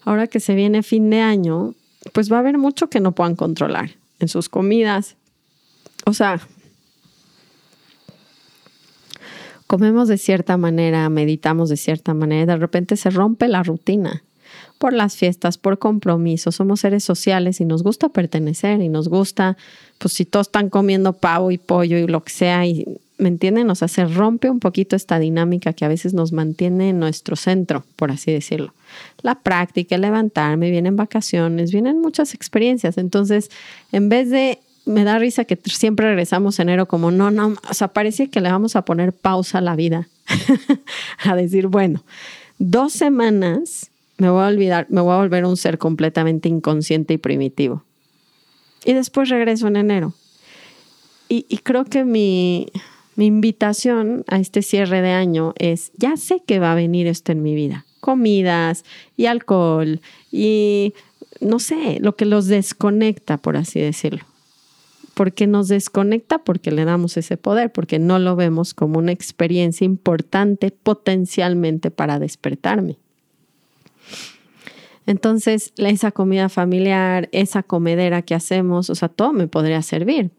Ahora 0.04 0.26
que 0.26 0.40
se 0.40 0.54
viene 0.54 0.82
fin 0.82 1.10
de 1.10 1.20
año, 1.20 1.74
pues 2.12 2.30
va 2.32 2.36
a 2.36 2.40
haber 2.40 2.58
mucho 2.58 2.88
que 2.88 3.00
no 3.00 3.12
puedan 3.12 3.36
controlar 3.36 3.90
en 4.20 4.28
sus 4.28 4.48
comidas. 4.48 5.16
O 6.06 6.14
sea, 6.14 6.40
comemos 9.66 10.08
de 10.08 10.18
cierta 10.18 10.56
manera, 10.56 11.08
meditamos 11.10 11.68
de 11.68 11.76
cierta 11.76 12.14
manera, 12.14 12.54
de 12.54 12.58
repente 12.58 12.96
se 12.96 13.10
rompe 13.10 13.48
la 13.48 13.62
rutina 13.62 14.22
por 14.78 14.92
las 14.92 15.16
fiestas, 15.16 15.58
por 15.58 15.78
compromisos, 15.78 16.54
somos 16.54 16.80
seres 16.80 17.04
sociales 17.04 17.60
y 17.60 17.64
nos 17.64 17.82
gusta 17.82 18.08
pertenecer 18.08 18.80
y 18.80 18.88
nos 18.88 19.08
gusta, 19.08 19.56
pues 19.98 20.14
si 20.14 20.24
todos 20.24 20.46
están 20.46 20.70
comiendo 20.70 21.12
pavo 21.12 21.50
y 21.50 21.58
pollo 21.58 21.98
y 21.98 22.06
lo 22.06 22.22
que 22.22 22.32
sea, 22.32 22.64
y 22.64 22.86
¿me 23.18 23.28
entienden? 23.28 23.68
O 23.70 23.74
sea, 23.74 23.88
se 23.88 24.04
rompe 24.06 24.48
un 24.48 24.60
poquito 24.60 24.96
esta 24.96 25.18
dinámica 25.18 25.72
que 25.72 25.84
a 25.84 25.88
veces 25.88 26.14
nos 26.14 26.32
mantiene 26.32 26.90
en 26.90 27.00
nuestro 27.00 27.36
centro, 27.36 27.84
por 27.96 28.10
así 28.10 28.32
decirlo. 28.32 28.72
La 29.22 29.40
práctica, 29.40 29.96
el 29.96 30.02
levantarme, 30.02 30.70
vienen 30.70 30.96
vacaciones, 30.96 31.72
vienen 31.72 32.00
muchas 32.00 32.34
experiencias. 32.34 32.96
Entonces, 32.96 33.50
en 33.92 34.08
vez 34.08 34.30
de, 34.30 34.60
me 34.86 35.04
da 35.04 35.18
risa 35.18 35.44
que 35.44 35.58
siempre 35.64 36.06
regresamos 36.06 36.58
enero 36.60 36.86
como, 36.86 37.10
no, 37.10 37.30
no, 37.30 37.54
o 37.68 37.74
sea, 37.74 37.88
parece 37.88 38.30
que 38.30 38.40
le 38.40 38.50
vamos 38.50 38.76
a 38.76 38.84
poner 38.84 39.12
pausa 39.12 39.58
a 39.58 39.62
la 39.62 39.74
vida, 39.74 40.08
a 41.24 41.34
decir, 41.34 41.66
bueno, 41.66 42.04
dos 42.58 42.92
semanas 42.92 43.90
me 44.18 44.30
voy 44.30 44.42
a 44.42 44.48
olvidar, 44.48 44.86
me 44.90 45.00
voy 45.00 45.14
a 45.14 45.18
volver 45.18 45.44
un 45.44 45.56
ser 45.56 45.78
completamente 45.78 46.48
inconsciente 46.48 47.14
y 47.14 47.18
primitivo. 47.18 47.84
Y 48.84 48.92
después 48.92 49.28
regreso 49.28 49.66
en 49.68 49.76
enero. 49.76 50.14
y, 51.28 51.42
creo 51.58 51.84
que 51.84 52.04
mi, 52.04 52.68
mi 53.18 53.26
invitación 53.26 54.24
a 54.28 54.38
este 54.38 54.62
cierre 54.62 55.02
de 55.02 55.10
año 55.10 55.52
es, 55.58 55.90
ya 55.96 56.16
sé 56.16 56.40
que 56.46 56.60
va 56.60 56.70
a 56.70 56.76
venir 56.76 57.08
esto 57.08 57.32
en 57.32 57.42
mi 57.42 57.56
vida, 57.56 57.84
comidas 57.98 58.84
y 59.16 59.26
alcohol 59.26 60.00
y 60.30 60.94
no 61.40 61.58
sé, 61.58 61.98
lo 62.00 62.14
que 62.14 62.26
los 62.26 62.46
desconecta, 62.46 63.36
por 63.36 63.56
así 63.56 63.80
decirlo. 63.80 64.24
Porque 65.14 65.48
nos 65.48 65.66
desconecta 65.66 66.38
porque 66.38 66.70
le 66.70 66.84
damos 66.84 67.16
ese 67.16 67.36
poder, 67.36 67.72
porque 67.72 67.98
no 67.98 68.20
lo 68.20 68.36
vemos 68.36 68.72
como 68.72 69.00
una 69.00 69.10
experiencia 69.10 69.84
importante 69.84 70.70
potencialmente 70.70 71.90
para 71.90 72.20
despertarme. 72.20 72.98
Entonces, 75.06 75.72
esa 75.78 76.12
comida 76.12 76.48
familiar, 76.50 77.28
esa 77.32 77.62
comedera 77.62 78.22
que 78.22 78.34
hacemos, 78.34 78.90
o 78.90 78.94
sea, 78.94 79.08
todo 79.08 79.32
me 79.32 79.48
podría 79.48 79.80
servir, 79.80 80.30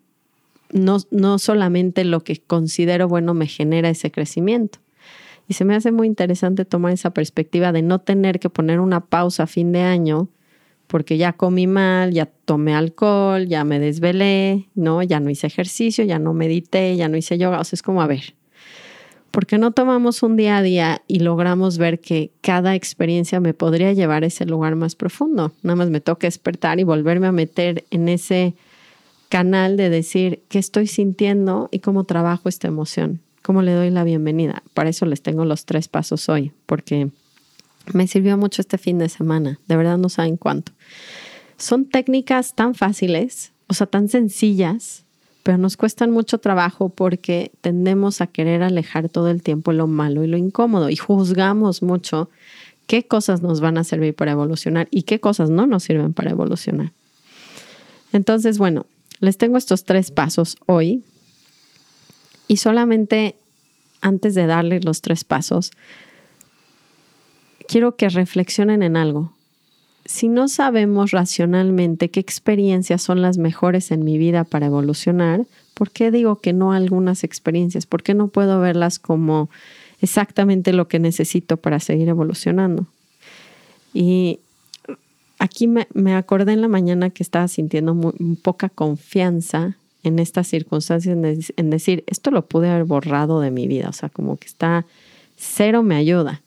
no, 0.72 1.40
solamente 1.40 2.04
lo 2.04 2.24
que 2.24 2.38
considero 2.38 3.08
bueno 3.08 3.34
me 3.34 3.48
genera 3.48 3.90
ese 3.90 4.12
crecimiento. 4.12 4.78
Y 5.48 5.56
se 5.56 5.66
me 5.66 5.74
hace 5.74 5.92
muy 5.92 6.06
interesante 6.06 6.66
tomar 6.66 6.94
esa 6.94 7.10
perspectiva 7.12 7.72
de 7.72 7.82
no 7.82 8.00
tener 8.00 8.40
que 8.40 8.52
poner 8.52 8.80
una 8.80 9.08
pausa 9.08 9.44
a 9.44 9.48
fin 9.48 9.72
de 9.72 9.82
año 9.82 10.30
porque 10.86 11.18
ya 11.18 11.34
comí 11.34 11.66
mal, 11.66 12.12
ya 12.14 12.28
tomé 12.46 12.76
alcohol, 12.76 13.48
ya 13.48 13.64
me 13.64 13.80
desvelé, 13.80 14.70
¿no? 14.76 15.02
Ya 15.04 15.20
no 15.20 15.30
hice 15.30 15.48
ejercicio, 15.48 16.04
ya 16.04 16.20
no 16.20 16.34
medité, 16.34 16.96
ya 16.96 17.08
no 17.10 17.18
hice 17.18 17.38
yoga. 17.38 17.60
O 17.60 17.64
sea, 17.64 17.76
es 17.76 17.84
como, 17.84 18.02
a 18.02 18.08
ver, 18.08 18.36
¿por 19.32 19.46
qué 19.46 19.58
no 19.58 19.72
tomamos 19.72 20.24
un 20.24 20.36
día 20.36 20.58
a 20.58 20.62
día 20.62 21.02
y 21.08 21.20
logramos 21.20 21.78
ver 21.78 22.00
que 22.00 22.32
cada 22.42 22.76
experiencia 22.76 23.40
me 23.40 23.54
podría 23.54 23.94
llevar 23.94 24.24
a 24.24 24.28
ese 24.28 24.46
lugar 24.46 24.76
más 24.76 24.96
profundo? 24.96 25.52
Nada 25.64 25.76
más 25.76 25.90
me 25.90 26.02
toca 26.02 26.28
despertar 26.28 26.80
y 26.80 26.84
volverme 26.84 27.28
a 27.28 27.32
meter 27.32 27.86
en 27.92 28.10
ese 28.10 28.56
canal 29.30 29.78
de 29.78 29.90
decir 29.90 30.42
qué 30.50 30.60
estoy 30.60 30.88
sintiendo 30.88 31.70
y 31.72 31.80
cómo 31.80 32.04
trabajo 32.04 32.50
esta 32.50 32.68
emoción, 32.68 33.22
cómo 33.44 33.62
le 33.62 33.74
doy 33.74 33.92
la 33.92 34.04
bienvenida. 34.04 34.64
Para 34.74 34.90
eso 34.90 35.06
les 35.06 35.22
tengo 35.22 35.46
los 35.46 35.66
tres 35.66 35.88
pasos 35.88 36.28
hoy, 36.30 36.52
porque 36.66 37.10
me 37.94 38.08
sirvió 38.08 38.38
mucho 38.38 38.62
este 38.62 38.78
fin 38.78 38.98
de 38.98 39.10
semana, 39.10 39.60
de 39.68 39.78
verdad 39.78 39.98
no 39.98 40.10
saben 40.10 40.38
cuánto. 40.38 40.72
Son 41.58 41.86
técnicas 41.86 42.56
tan 42.56 42.74
fáciles, 42.74 43.52
o 43.68 43.74
sea, 43.74 43.88
tan 43.88 44.10
sencillas, 44.10 45.06
pero 45.50 45.58
nos 45.58 45.78
cuestan 45.78 46.12
mucho 46.12 46.38
trabajo 46.38 46.90
porque 46.90 47.52
tendemos 47.62 48.22
a 48.22 48.28
querer 48.28 48.62
alejar 48.62 49.10
todo 49.10 49.32
el 49.32 49.42
tiempo 49.42 49.74
lo 49.74 49.88
malo 49.88 50.24
y 50.24 50.28
lo 50.28 50.38
incómodo 50.38 50.92
y 50.92 50.96
juzgamos 50.96 51.82
mucho 51.82 52.30
qué 52.86 53.08
cosas 53.08 53.42
nos 53.42 53.60
van 53.60 53.80
a 53.80 53.84
servir 53.84 54.14
para 54.14 54.34
evolucionar 54.34 54.88
y 54.92 55.02
qué 55.02 55.20
cosas 55.20 55.50
no 55.50 55.66
nos 55.66 55.82
sirven 55.82 56.14
para 56.14 56.30
evolucionar. 56.30 56.92
Entonces, 58.14 58.60
bueno, 58.60 58.86
les 59.22 59.40
tengo 59.40 59.58
estos 59.58 59.86
tres 59.86 60.12
pasos 60.12 60.56
hoy 60.68 61.04
y 62.48 62.58
solamente 62.58 63.36
antes 64.02 64.36
de 64.36 64.46
darles 64.46 64.86
los 64.86 65.02
tres 65.02 65.24
pasos, 65.24 65.72
quiero 67.68 67.96
que 67.96 68.10
reflexionen 68.10 68.84
en 68.84 68.98
algo. 68.98 69.34
Si 70.10 70.28
no 70.28 70.48
sabemos 70.48 71.12
racionalmente 71.12 72.10
qué 72.10 72.20
experiencias 72.20 73.00
son 73.00 73.22
las 73.22 73.38
mejores 73.38 73.92
en 73.92 74.04
mi 74.04 74.18
vida 74.18 74.44
para 74.44 74.66
evolucionar, 74.66 75.46
¿por 75.76 75.92
qué 75.92 76.10
digo 76.10 76.38
que 76.38 76.52
no 76.52 76.74
algunas 76.74 77.24
experiencias? 77.24 77.86
¿Por 77.86 78.02
qué 78.02 78.16
no 78.16 78.28
puedo 78.28 78.60
verlas 78.60 78.98
como 78.98 79.52
exactamente 80.02 80.74
lo 80.74 80.88
que 80.88 80.98
necesito 80.98 81.58
para 81.58 81.80
seguir 81.80 82.10
evolucionando? 82.10 82.88
Y 83.94 84.40
aquí 85.38 85.68
me, 85.68 86.16
acordé 86.16 86.54
en 86.54 86.62
la 86.62 86.70
mañana 86.70 87.12
que 87.12 87.22
estaba 87.22 87.48
sintiendo 87.48 87.94
muy, 87.94 88.14
poca 88.42 88.70
confianza 88.70 89.78
en 90.02 90.18
estas 90.18 90.48
circunstancias, 90.48 91.16
en, 91.56 91.70
decir, 91.70 92.04
esto 92.08 92.32
lo 92.32 92.48
pude 92.48 92.68
haber 92.68 92.86
borrado 92.86 93.42
de 93.42 93.52
mi 93.52 93.68
vida, 93.68 93.90
o 93.90 93.94
sea, 93.94 94.10
como 94.10 94.38
que 94.38 94.48
está 94.48 94.88
cero 95.38 95.84
me 95.84 95.98
ayuda. 95.98 96.42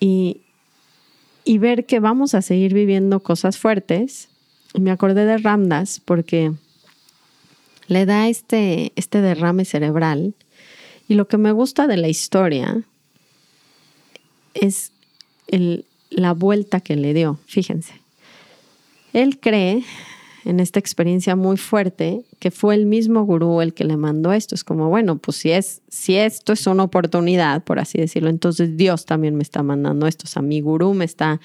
Y, 0.00 0.40
y 1.46 1.58
ver 1.58 1.86
que 1.86 2.00
vamos 2.00 2.34
a 2.34 2.42
seguir 2.42 2.74
viviendo 2.74 3.20
cosas 3.20 3.56
fuertes. 3.56 4.28
Me 4.74 4.90
acordé 4.90 5.24
de 5.24 5.38
Ramdas 5.38 6.02
porque 6.04 6.52
le 7.86 8.04
da 8.04 8.28
este, 8.28 8.92
este 8.96 9.20
derrame 9.20 9.64
cerebral. 9.64 10.34
Y 11.08 11.14
lo 11.14 11.28
que 11.28 11.38
me 11.38 11.52
gusta 11.52 11.86
de 11.86 11.96
la 11.96 12.08
historia 12.08 12.82
es 14.54 14.90
el, 15.46 15.84
la 16.10 16.32
vuelta 16.32 16.80
que 16.80 16.96
le 16.96 17.14
dio, 17.14 17.38
fíjense. 17.46 17.94
Él 19.12 19.38
cree, 19.38 19.84
en 20.46 20.60
esta 20.60 20.78
experiencia 20.78 21.34
muy 21.34 21.56
fuerte 21.56 22.24
que 22.38 22.52
fue 22.52 22.76
el 22.76 22.86
mismo 22.86 23.24
gurú 23.24 23.60
el 23.60 23.74
que 23.74 23.84
le 23.84 23.96
mandó 23.96 24.32
esto. 24.32 24.54
Es 24.54 24.62
como, 24.62 24.88
bueno, 24.88 25.18
pues 25.18 25.38
si, 25.38 25.50
es, 25.50 25.82
si 25.88 26.16
esto 26.16 26.52
es 26.52 26.66
una 26.66 26.84
oportunidad, 26.84 27.64
por 27.64 27.80
así 27.80 27.98
decirlo, 27.98 28.30
entonces 28.30 28.76
Dios 28.76 29.06
también 29.06 29.34
me 29.34 29.42
está 29.42 29.64
mandando 29.64 30.06
esto. 30.06 30.24
O 30.24 30.28
sea, 30.28 30.42
mi 30.42 30.60
gurú 30.60 30.94
me 30.94 31.04
está 31.04 31.40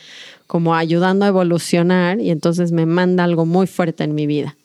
como 0.46 0.76
ayudando 0.76 1.26
a 1.26 1.30
evolucionar 1.30 2.22
y 2.22 2.30
entonces 2.30 2.72
me 2.72 2.86
manda 2.86 3.24
algo 3.24 3.46
muy 3.46 3.66
fuerte 3.66 4.04
en 4.04 4.14
mi 4.14 4.28
vida. 4.28 4.56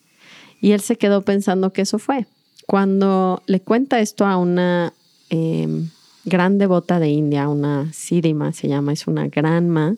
Y 0.61 0.73
él 0.73 0.81
se 0.81 0.97
quedó 0.97 1.23
pensando 1.23 1.73
que 1.73 1.83
eso 1.83 1.99
fue. 1.99 2.27
Cuando 2.67 3.43
le 3.47 3.61
cuenta 3.61 4.01
esto 4.01 4.27
a 4.27 4.37
una 4.37 4.93
em, 5.31 5.89
gran 6.25 6.59
devota 6.59 7.01
de 7.01 7.09
India, 7.09 7.49
una 7.49 7.91
Siddhima 7.93 8.53
se 8.53 8.69
llama, 8.69 8.93
es 8.93 9.07
una 9.07 9.29
granma 9.29 9.97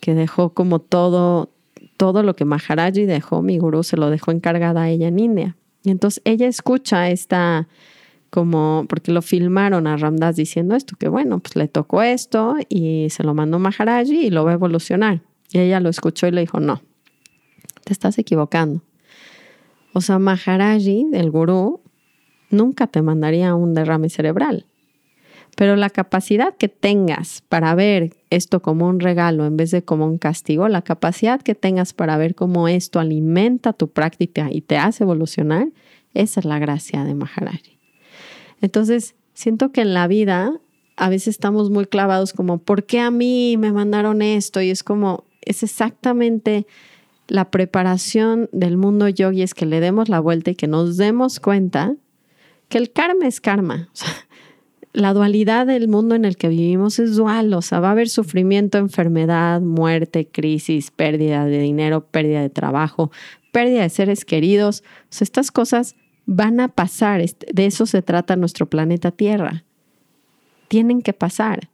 que 0.00 0.14
dejó 0.14 0.50
como 0.50 0.80
todo, 0.80 1.50
todo 2.04 2.22
lo 2.22 2.36
que 2.36 2.44
Maharaji 2.44 3.06
dejó, 3.06 3.40
mi 3.40 3.56
gurú 3.56 3.82
se 3.82 3.96
lo 3.96 4.10
dejó 4.10 4.30
encargada 4.30 4.82
a 4.82 4.90
ella 4.90 5.08
en 5.08 5.18
India. 5.18 5.56
Y 5.84 5.90
entonces 5.90 6.20
ella 6.26 6.46
escucha 6.46 7.08
esta 7.08 7.66
como, 8.28 8.84
porque 8.90 9.10
lo 9.10 9.22
filmaron 9.22 9.86
a 9.86 9.96
Ramdas 9.96 10.36
diciendo 10.36 10.76
esto, 10.76 10.96
que 10.98 11.08
bueno, 11.08 11.38
pues 11.38 11.56
le 11.56 11.66
tocó 11.66 12.02
esto 12.02 12.56
y 12.68 13.08
se 13.08 13.22
lo 13.22 13.32
mandó 13.32 13.58
Maharaji 13.58 14.26
y 14.26 14.28
lo 14.28 14.44
va 14.44 14.50
a 14.50 14.54
evolucionar. 14.54 15.22
Y 15.50 15.60
ella 15.60 15.80
lo 15.80 15.88
escuchó 15.88 16.26
y 16.26 16.32
le 16.32 16.42
dijo, 16.42 16.60
no, 16.60 16.82
te 17.84 17.94
estás 17.94 18.18
equivocando. 18.18 18.82
O 19.94 20.02
sea, 20.02 20.18
Maharaji, 20.18 21.06
el 21.14 21.30
gurú, 21.30 21.80
nunca 22.50 22.86
te 22.86 23.00
mandaría 23.00 23.54
un 23.54 23.72
derrame 23.72 24.10
cerebral. 24.10 24.66
Pero 25.56 25.76
la 25.76 25.90
capacidad 25.90 26.56
que 26.56 26.68
tengas 26.68 27.42
para 27.48 27.74
ver 27.74 28.16
esto 28.30 28.60
como 28.60 28.88
un 28.88 29.00
regalo 29.00 29.46
en 29.46 29.56
vez 29.56 29.70
de 29.70 29.84
como 29.84 30.06
un 30.06 30.18
castigo, 30.18 30.68
la 30.68 30.82
capacidad 30.82 31.40
que 31.40 31.54
tengas 31.54 31.92
para 31.92 32.16
ver 32.16 32.34
cómo 32.34 32.66
esto 32.66 32.98
alimenta 32.98 33.72
tu 33.72 33.88
práctica 33.88 34.48
y 34.50 34.62
te 34.62 34.76
hace 34.76 35.04
evolucionar, 35.04 35.68
esa 36.12 36.40
es 36.40 36.46
la 36.46 36.58
gracia 36.58 37.04
de 37.04 37.14
Maharaji. 37.14 37.78
Entonces, 38.60 39.14
siento 39.34 39.70
que 39.70 39.82
en 39.82 39.94
la 39.94 40.06
vida 40.08 40.58
a 40.96 41.08
veces 41.08 41.28
estamos 41.28 41.70
muy 41.70 41.86
clavados 41.86 42.32
como, 42.32 42.58
¿por 42.58 42.84
qué 42.84 43.00
a 43.00 43.10
mí 43.10 43.56
me 43.56 43.72
mandaron 43.72 44.22
esto? 44.22 44.60
Y 44.60 44.70
es 44.70 44.82
como, 44.82 45.24
es 45.42 45.62
exactamente 45.62 46.66
la 47.26 47.50
preparación 47.50 48.48
del 48.52 48.76
mundo 48.76 49.08
yogi, 49.08 49.42
es 49.42 49.54
que 49.54 49.66
le 49.66 49.80
demos 49.80 50.08
la 50.08 50.20
vuelta 50.20 50.50
y 50.50 50.54
que 50.54 50.68
nos 50.68 50.96
demos 50.96 51.40
cuenta 51.40 51.94
que 52.68 52.78
el 52.78 52.92
karma 52.92 53.26
es 53.26 53.40
karma. 53.40 53.88
O 53.94 53.96
sea, 53.96 54.08
la 54.94 55.12
dualidad 55.12 55.66
del 55.66 55.88
mundo 55.88 56.14
en 56.14 56.24
el 56.24 56.36
que 56.36 56.48
vivimos 56.48 57.00
es 57.00 57.16
dual, 57.16 57.52
o 57.52 57.62
sea, 57.62 57.80
va 57.80 57.88
a 57.88 57.90
haber 57.90 58.08
sufrimiento, 58.08 58.78
enfermedad, 58.78 59.60
muerte, 59.60 60.28
crisis, 60.28 60.92
pérdida 60.92 61.44
de 61.44 61.58
dinero, 61.58 62.06
pérdida 62.06 62.40
de 62.40 62.48
trabajo, 62.48 63.10
pérdida 63.50 63.82
de 63.82 63.90
seres 63.90 64.24
queridos. 64.24 64.84
Estas 65.20 65.50
cosas 65.50 65.96
van 66.26 66.60
a 66.60 66.68
pasar, 66.68 67.20
de 67.22 67.66
eso 67.66 67.86
se 67.86 68.02
trata 68.02 68.36
nuestro 68.36 68.70
planeta 68.70 69.10
Tierra. 69.10 69.64
Tienen 70.68 71.02
que 71.02 71.12
pasar, 71.12 71.70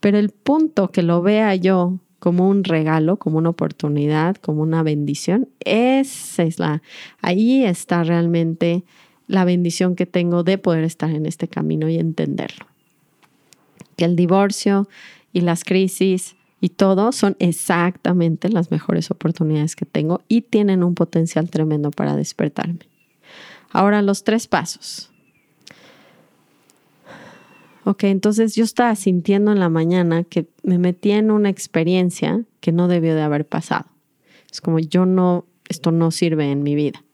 pero 0.00 0.18
el 0.18 0.28
punto 0.28 0.88
que 0.88 1.02
lo 1.02 1.22
vea 1.22 1.54
yo 1.54 1.98
como 2.18 2.50
un 2.50 2.64
regalo, 2.64 3.16
como 3.16 3.38
una 3.38 3.48
oportunidad, 3.48 4.36
como 4.36 4.60
una 4.60 4.82
bendición, 4.82 5.48
esa 5.60 6.42
es 6.42 6.58
la, 6.58 6.82
ahí 7.22 7.64
está 7.64 8.04
realmente 8.04 8.84
la 9.28 9.44
bendición 9.44 9.94
que 9.94 10.06
tengo 10.06 10.42
de 10.42 10.58
poder 10.58 10.84
estar 10.84 11.10
en 11.10 11.26
este 11.26 11.46
camino 11.46 11.88
y 11.88 11.98
entenderlo. 11.98 12.66
Que 13.96 14.06
el 14.06 14.16
divorcio 14.16 14.88
y 15.32 15.42
las 15.42 15.64
crisis 15.64 16.34
y 16.60 16.70
todo 16.70 17.12
son 17.12 17.36
exactamente 17.38 18.48
las 18.48 18.70
mejores 18.70 19.10
oportunidades 19.10 19.76
que 19.76 19.86
tengo 19.86 20.22
y 20.26 20.40
tienen 20.42 20.82
un 20.82 20.94
potencial 20.94 21.50
tremendo 21.50 21.90
para 21.90 22.16
despertarme. 22.16 22.80
Ahora 23.70 24.02
los 24.02 24.24
tres 24.24 24.48
pasos. 24.48 25.10
Ok, 27.84 28.04
entonces 28.04 28.54
yo 28.54 28.64
estaba 28.64 28.94
sintiendo 28.96 29.52
en 29.52 29.60
la 29.60 29.68
mañana 29.68 30.24
que 30.24 30.48
me 30.62 30.78
metí 30.78 31.10
en 31.10 31.30
una 31.30 31.48
experiencia 31.48 32.42
que 32.60 32.72
no 32.72 32.88
debió 32.88 33.14
de 33.14 33.22
haber 33.22 33.46
pasado. 33.46 33.86
Es 34.50 34.60
como 34.60 34.78
yo 34.78 35.06
no, 35.06 35.46
esto 35.68 35.92
no 35.92 36.10
sirve 36.10 36.50
en 36.50 36.62
mi 36.62 36.74
vida. 36.74 37.04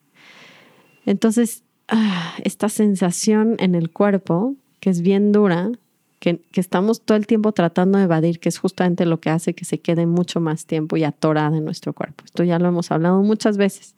Entonces 1.06 1.63
Ah, 1.88 2.34
esta 2.42 2.68
sensación 2.68 3.56
en 3.58 3.74
el 3.74 3.90
cuerpo 3.90 4.54
que 4.80 4.90
es 4.90 5.02
bien 5.02 5.32
dura, 5.32 5.70
que, 6.18 6.40
que, 6.50 6.60
estamos 6.60 7.02
todo 7.02 7.16
el 7.16 7.26
tiempo 7.26 7.52
tratando 7.52 7.98
de 7.98 8.04
evadir, 8.04 8.38
que 8.38 8.48
es 8.48 8.58
justamente 8.58 9.04
lo 9.04 9.20
que 9.20 9.30
hace 9.30 9.54
que 9.54 9.64
se 9.64 9.78
quede 9.80 10.06
mucho 10.06 10.40
más 10.40 10.66
tiempo 10.66 10.96
y 10.96 11.04
atorada 11.04 11.56
en 11.56 11.64
nuestro 11.64 11.92
cuerpo. 11.92 12.24
Esto 12.24 12.44
ya 12.44 12.58
lo 12.58 12.68
hemos 12.68 12.90
hablado 12.90 13.22
muchas 13.22 13.56
veces. 13.56 13.94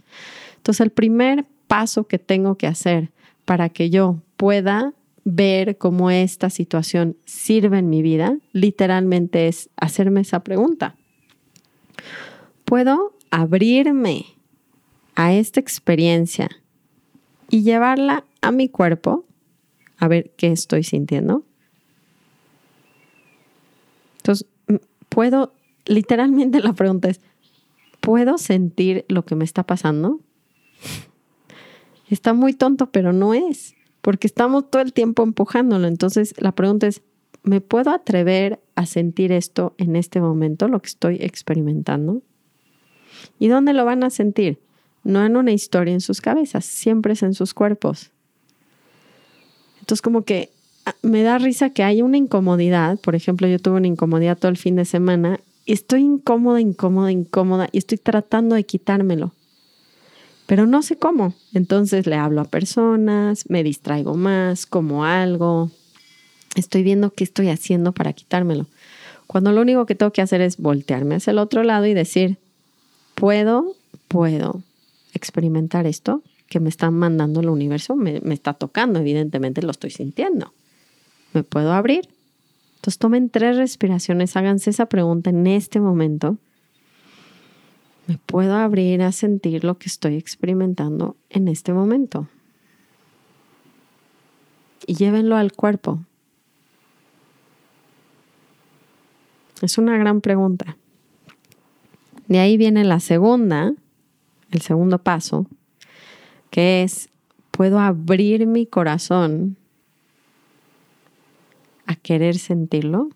Entonces, 0.56 0.80
el 0.80 0.90
primer 0.90 1.44
paso 1.68 2.04
que 2.04 2.18
tengo 2.18 2.56
que 2.56 2.66
hacer 2.66 3.10
para 3.44 3.68
que 3.68 3.90
yo 3.90 4.20
pueda 4.36 4.92
ver 5.24 5.76
cómo 5.76 6.10
esta 6.10 6.50
situación 6.50 7.16
sirve 7.24 7.78
en 7.78 7.90
mi 7.90 8.02
vida, 8.02 8.38
literalmente 8.52 9.48
es 9.48 9.70
hacerme 9.76 10.20
esa 10.20 10.40
pregunta. 10.40 10.94
¿Puedo 12.64 13.12
abrirme 13.30 14.26
a 15.16 15.32
esta 15.32 15.60
experiencia 15.60 16.48
y 17.50 17.62
llevarla 17.62 18.24
a 18.40 18.50
mi 18.50 18.68
cuerpo 18.68 19.24
a 19.98 20.08
ver 20.08 20.32
qué 20.36 20.52
estoy 20.52 20.84
sintiendo. 20.84 21.44
Entonces, 24.18 24.46
puedo, 25.08 25.52
literalmente 25.86 26.60
la 26.60 26.72
pregunta 26.72 27.08
es, 27.08 27.20
¿puedo 28.00 28.38
sentir 28.38 29.04
lo 29.08 29.24
que 29.24 29.36
me 29.36 29.44
está 29.44 29.62
pasando? 29.62 30.20
Está 32.08 32.34
muy 32.34 32.52
tonto, 32.52 32.90
pero 32.90 33.12
no 33.12 33.34
es, 33.34 33.74
porque 34.00 34.26
estamos 34.26 34.70
todo 34.70 34.82
el 34.82 34.92
tiempo 34.92 35.22
empujándolo. 35.22 35.86
Entonces, 35.86 36.34
la 36.38 36.52
pregunta 36.52 36.86
es, 36.86 37.02
¿me 37.42 37.60
puedo 37.60 37.90
atrever 37.90 38.60
a 38.74 38.86
sentir 38.86 39.32
esto 39.32 39.74
en 39.78 39.96
este 39.96 40.20
momento, 40.20 40.68
lo 40.68 40.80
que 40.80 40.88
estoy 40.88 41.16
experimentando? 41.20 42.22
¿Y 43.38 43.48
dónde 43.48 43.72
lo 43.72 43.84
van 43.84 44.04
a 44.04 44.10
sentir? 44.10 44.60
No 45.06 45.24
en 45.24 45.36
una 45.36 45.52
historia 45.52 45.94
en 45.94 46.00
sus 46.00 46.20
cabezas, 46.20 46.64
siempre 46.64 47.14
es 47.14 47.22
en 47.22 47.34
sus 47.34 47.54
cuerpos. 47.54 48.10
Entonces 49.80 50.02
como 50.02 50.22
que 50.22 50.50
ah, 50.84 50.94
me 51.02 51.22
da 51.22 51.38
risa 51.38 51.70
que 51.70 51.84
hay 51.84 52.02
una 52.02 52.16
incomodidad, 52.16 52.98
por 52.98 53.14
ejemplo, 53.14 53.46
yo 53.46 53.58
tuve 53.58 53.76
una 53.76 53.86
incomodidad 53.86 54.36
todo 54.36 54.50
el 54.50 54.56
fin 54.56 54.76
de 54.76 54.84
semana 54.84 55.40
y 55.64 55.72
estoy 55.72 56.02
incómoda, 56.02 56.60
incómoda, 56.60 57.12
incómoda 57.12 57.68
y 57.72 57.78
estoy 57.78 57.98
tratando 57.98 58.56
de 58.56 58.64
quitármelo. 58.64 59.32
Pero 60.46 60.66
no 60.66 60.82
sé 60.82 60.96
cómo. 60.96 61.34
Entonces 61.54 62.06
le 62.06 62.16
hablo 62.16 62.40
a 62.40 62.44
personas, 62.44 63.50
me 63.50 63.62
distraigo 63.62 64.14
más, 64.14 64.66
como 64.66 65.04
algo. 65.04 65.70
Estoy 66.54 66.82
viendo 66.82 67.10
qué 67.10 67.24
estoy 67.24 67.48
haciendo 67.48 67.92
para 67.92 68.12
quitármelo. 68.12 68.66
Cuando 69.26 69.52
lo 69.52 69.60
único 69.60 69.86
que 69.86 69.96
tengo 69.96 70.12
que 70.12 70.22
hacer 70.22 70.40
es 70.40 70.56
voltearme 70.56 71.16
hacia 71.16 71.32
el 71.32 71.38
otro 71.38 71.64
lado 71.64 71.86
y 71.86 71.94
decir, 71.94 72.38
puedo, 73.16 73.74
puedo, 74.06 74.62
experimentar 75.16 75.86
esto 75.86 76.22
que 76.48 76.60
me 76.60 76.68
está 76.68 76.90
mandando 76.90 77.40
el 77.40 77.48
universo, 77.48 77.96
me, 77.96 78.20
está 78.32 78.54
tocando, 78.54 79.00
evidentemente 79.00 79.62
lo 79.62 79.70
estoy 79.70 79.90
sintiendo. 79.90 80.52
¿Me 81.32 81.42
puedo 81.42 81.72
abrir? 81.72 82.08
Entonces 82.76 82.98
tomen 82.98 83.30
tres 83.30 83.56
respiraciones, 83.56 84.36
háganse 84.36 84.70
esa 84.70 84.86
pregunta 84.86 85.30
en 85.30 85.46
este 85.46 85.80
momento. 85.80 86.38
¿Me 88.06 88.18
puedo 88.18 88.54
abrir 88.54 89.02
a 89.02 89.10
sentir 89.10 89.64
lo 89.64 89.78
que 89.78 89.88
estoy 89.88 90.16
experimentando 90.16 91.16
en 91.30 91.48
este 91.48 91.72
momento? 91.72 92.28
Y 94.86 94.94
llévenlo 94.94 95.36
al 95.36 95.52
cuerpo. 95.52 96.00
Es 99.62 99.78
una 99.78 99.96
gran 99.98 100.20
pregunta. 100.20 100.76
De 102.28 102.38
ahí 102.38 102.56
viene 102.56 102.84
la 102.84 103.00
segunda, 103.00 103.72
el 104.50 104.60
segundo 104.60 104.98
paso, 104.98 105.46
que 106.50 106.82
es, 106.82 107.08
puedo 107.50 107.78
abrir 107.78 108.46
mi 108.46 108.66
corazón 108.66 109.56
a 111.86 111.94
querer 111.94 112.36
sentirlo. 112.36 113.08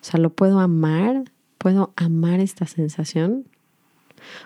O 0.00 0.04
sea, 0.10 0.20
lo 0.20 0.30
puedo 0.30 0.60
amar, 0.60 1.24
puedo 1.58 1.92
amar 1.96 2.40
esta 2.40 2.66
sensación. 2.66 3.46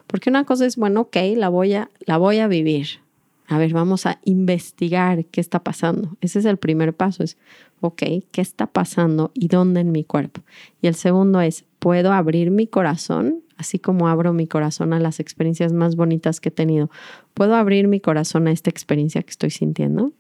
Porque 0.07 0.31
una 0.31 0.45
cosa 0.45 0.67
es, 0.67 0.77
bueno, 0.77 1.03
ok, 1.03 1.17
la 1.37 1.49
voy 1.49 1.75
a, 1.75 1.91
la 2.07 2.19
voy 2.19 2.39
a 2.39 2.49
vivir. 2.49 3.01
A 3.49 3.59
ver, 3.59 3.73
vamos 3.73 4.07
a 4.07 4.19
investigar 4.25 5.25
qué 5.27 5.41
está 5.41 5.63
pasando. 5.63 6.17
Ese 6.21 6.39
es 6.39 6.45
el 6.45 6.57
primer 6.57 6.95
paso, 6.95 7.23
es, 7.23 7.37
ok, 7.81 8.03
¿qué 8.31 8.41
está 8.41 8.67
pasando 8.67 9.31
y 9.35 9.49
dónde 9.49 9.81
en 9.81 9.93
mi 9.93 10.05
cuerpo? 10.05 10.43
Y 10.81 10.87
el 10.87 10.95
segundo 10.95 11.41
es, 11.41 11.65
¿puedo 11.79 12.13
abrir 12.13 12.51
mi 12.51 12.67
corazón 12.67 13.43
así 13.63 13.79
como 13.79 14.09
abro 14.09 14.33
mi 14.33 14.49
corazón 14.49 14.93
a 14.93 14.99
las 14.99 15.21
experiencias 15.21 15.73
más 15.73 15.95
bonitas 15.95 16.41
que 16.41 16.49
he 16.49 16.53
tenido, 16.53 16.91
¿puedo 17.33 17.55
abrir 17.55 17.87
mi 17.87 18.01
corazón 18.01 18.49
a 18.49 18.53
esta 18.53 18.71
experiencia 18.71 19.23
que 19.23 19.31
estoy 19.31 19.51
sintiendo? 19.51 20.13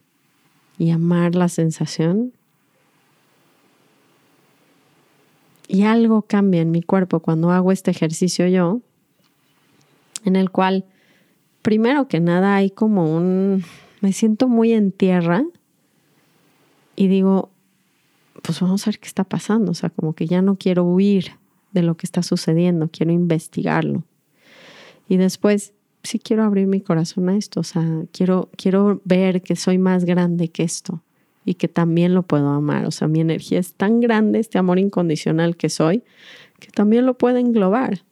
Y 0.78 0.90
amar 0.90 1.34
la 1.34 1.48
sensación. 1.48 2.32
Y 5.66 5.82
algo 5.82 6.22
cambia 6.22 6.60
en 6.62 6.70
mi 6.70 6.82
cuerpo 6.82 7.20
cuando 7.20 7.50
hago 7.50 7.72
este 7.72 7.90
ejercicio 7.90 8.46
yo. 8.46 8.80
en 10.24 10.36
el 10.36 10.50
cual, 10.50 10.84
primero 11.62 12.06
que 12.06 12.20
nada, 12.20 12.54
hay 12.54 12.70
como 12.70 13.16
un, 13.16 13.64
me 14.00 14.12
siento 14.12 14.46
muy 14.46 14.72
en 14.72 14.92
tierra 14.92 15.42
y 16.94 17.08
digo, 17.08 17.50
pues 18.40 18.60
vamos 18.60 18.86
a 18.86 18.90
ver 18.90 19.00
qué 19.00 19.08
está 19.08 19.24
pasando, 19.24 19.72
o 19.72 19.74
sea, 19.74 19.90
como 19.90 20.12
que 20.12 20.26
ya 20.26 20.42
no 20.42 20.54
quiero 20.54 20.84
huir 20.84 21.41
de 21.72 21.82
lo 21.82 21.96
que 21.96 22.06
está 22.06 22.22
sucediendo, 22.22 22.88
quiero 22.90 23.12
investigarlo. 23.12 24.04
Y 25.08 25.16
después, 25.16 25.74
sí 26.02 26.18
quiero 26.18 26.44
abrir 26.44 26.66
mi 26.66 26.80
corazón 26.80 27.28
a 27.28 27.36
esto, 27.36 27.60
o 27.60 27.64
sea, 27.64 27.86
quiero, 28.12 28.50
quiero 28.56 29.00
ver 29.04 29.42
que 29.42 29.56
soy 29.56 29.78
más 29.78 30.04
grande 30.04 30.48
que 30.48 30.62
esto 30.62 31.02
y 31.44 31.54
que 31.54 31.68
también 31.68 32.14
lo 32.14 32.22
puedo 32.22 32.48
amar, 32.48 32.86
o 32.86 32.90
sea, 32.90 33.08
mi 33.08 33.20
energía 33.20 33.58
es 33.58 33.74
tan 33.74 34.00
grande, 34.00 34.38
este 34.38 34.58
amor 34.58 34.78
incondicional 34.78 35.56
que 35.56 35.68
soy, 35.68 36.02
que 36.60 36.70
también 36.70 37.06
lo 37.06 37.18
puedo 37.18 37.38
englobar. 37.38 38.02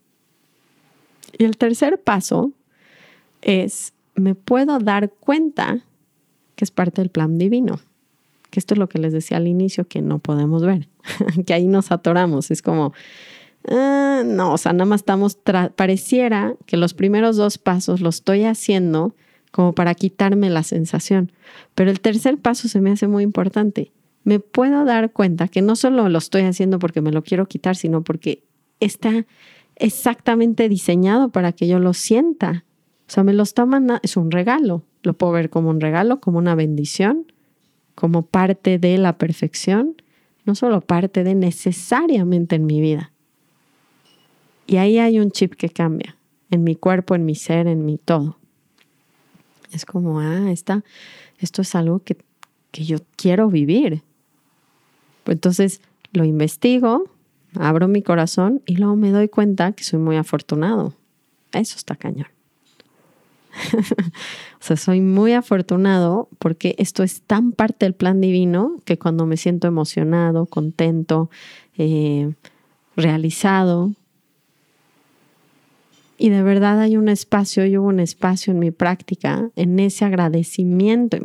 Y 1.39 1.45
el 1.45 1.57
tercer 1.57 2.01
paso 2.03 2.53
es, 3.41 3.93
me 4.15 4.35
puedo 4.35 4.79
dar 4.79 5.11
cuenta 5.11 5.85
que 6.57 6.65
es 6.65 6.71
parte 6.71 7.01
del 7.01 7.11
plan 7.11 7.39
divino 7.39 7.79
que 8.51 8.59
esto 8.59 8.75
es 8.75 8.79
lo 8.79 8.89
que 8.89 8.99
les 8.99 9.13
decía 9.13 9.39
al 9.39 9.49
inicio, 9.49 9.87
que 9.87 10.03
no 10.03 10.19
podemos 10.19 10.65
ver, 10.65 10.89
que 11.47 11.55
ahí 11.55 11.67
nos 11.67 11.91
atoramos. 11.93 12.51
Es 12.51 12.63
como, 12.63 12.93
ah, 13.69 14.23
no, 14.25 14.53
o 14.53 14.59
sea, 14.59 14.73
nada 14.73 14.87
más 14.87 15.01
estamos, 15.01 15.39
pareciera 15.77 16.55
que 16.67 16.77
los 16.77 16.95
primeros 16.95 17.37
dos 17.37 17.59
pasos 17.59 18.01
los 18.01 18.17
estoy 18.17 18.45
haciendo 18.45 19.15
como 19.51 19.75
para 19.75 19.95
quitarme 19.95 20.51
la 20.51 20.63
sensación, 20.63 21.33
pero 21.75 21.91
el 21.91 22.01
tercer 22.01 22.39
paso 22.39 22.69
se 22.69 22.81
me 22.81 22.91
hace 22.91 23.09
muy 23.09 23.25
importante. 23.25 23.93
Me 24.23 24.39
puedo 24.39 24.85
dar 24.85 25.13
cuenta 25.13 25.49
que 25.49 25.63
no 25.63 25.77
solo 25.77 26.09
lo 26.09 26.19
estoy 26.19 26.43
haciendo 26.43 26.79
porque 26.79 27.01
me 27.01 27.11
lo 27.11 27.23
quiero 27.23 27.47
quitar, 27.47 27.75
sino 27.75 28.03
porque 28.03 28.45
está 28.79 29.27
exactamente 29.77 30.69
diseñado 30.69 31.31
para 31.31 31.53
que 31.53 31.67
yo 31.67 31.79
lo 31.79 31.95
sienta. 31.95 32.65
O 33.09 33.13
sea, 33.13 33.25
me 33.25 33.33
lo 33.33 33.43
está 33.43 33.67
mandando, 33.67 34.01
es 34.05 34.17
un 34.17 34.31
regalo. 34.31 34.85
Lo 35.03 35.15
puedo 35.15 35.33
ver 35.33 35.51
como 35.51 35.71
un 35.71 35.81
regalo, 35.81 36.21
como 36.21 36.39
una 36.39 36.55
bendición, 36.55 37.33
como 37.95 38.27
parte 38.27 38.79
de 38.79 38.99
la 38.99 39.17
perfección, 39.19 39.97
no 40.45 40.55
solo 40.55 40.81
parte 40.83 41.25
de 41.25 41.35
necesariamente 41.35 42.57
en 42.57 42.67
mi 42.67 42.81
vida. 42.81 43.13
Y 44.71 44.77
ahí 44.77 45.01
hay 45.01 45.19
un 45.19 45.33
chip 45.33 45.55
que 45.55 45.69
cambia, 45.69 46.17
en 46.49 46.63
mi 46.63 46.77
cuerpo, 46.77 47.17
en 47.17 47.25
mi 47.25 47.35
ser, 47.35 47.67
en 47.67 47.85
mi 47.85 47.99
todo. 47.99 48.39
Es 49.73 49.85
como, 49.85 50.21
ah, 50.21 50.53
esta, 50.53 50.85
esto 51.41 51.63
es 51.63 51.75
algo 51.75 52.05
que, 52.05 52.17
que 52.71 52.85
yo 52.85 52.99
quiero 53.17 53.49
vivir. 53.51 54.05
Entonces 55.27 55.81
lo 56.13 56.25
investigo, 56.25 57.11
abro 57.59 57.89
mi 57.89 58.01
corazón 58.01 58.63
y 58.65 58.77
luego 58.77 58.95
me 58.95 59.11
doy 59.11 59.29
cuenta 59.29 59.73
que 59.73 59.83
soy 59.83 59.99
muy 59.99 60.17
afortunado. 60.17 60.95
Eso 61.51 61.77
está 61.77 61.97
cañón. 61.97 62.29
o 63.75 64.61
sea, 64.61 64.77
soy 64.77 65.01
muy 65.01 65.33
afortunado 65.33 66.29
porque 66.39 66.77
esto 66.79 67.03
es 67.03 67.23
tan 67.23 67.51
parte 67.51 67.87
del 67.87 67.95
plan 67.95 68.21
divino 68.21 68.77
que 68.85 69.01
cuando 69.01 69.27
me 69.27 69.37
siento 69.37 69.67
emocionado, 69.67 70.47
contento, 70.47 71.29
eh, 71.77 72.33
realizado, 72.95 73.97
y 76.21 76.29
de 76.29 76.43
verdad 76.43 76.79
hay 76.81 76.99
un 76.99 77.09
espacio, 77.09 77.65
yo 77.65 77.81
hubo 77.81 77.89
un 77.89 77.99
espacio 77.99 78.53
en 78.53 78.59
mi 78.59 78.71
práctica, 78.71 79.49
en 79.57 79.81
ese 79.81 80.05
agradecimiento. 80.05 81.17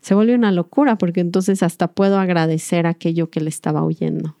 Se 0.00 0.14
vuelve 0.14 0.36
una 0.36 0.52
locura 0.52 0.96
porque 0.96 1.18
entonces 1.18 1.64
hasta 1.64 1.88
puedo 1.88 2.20
agradecer 2.20 2.86
aquello 2.86 3.28
que 3.28 3.40
le 3.40 3.48
estaba 3.48 3.84
huyendo 3.84 4.36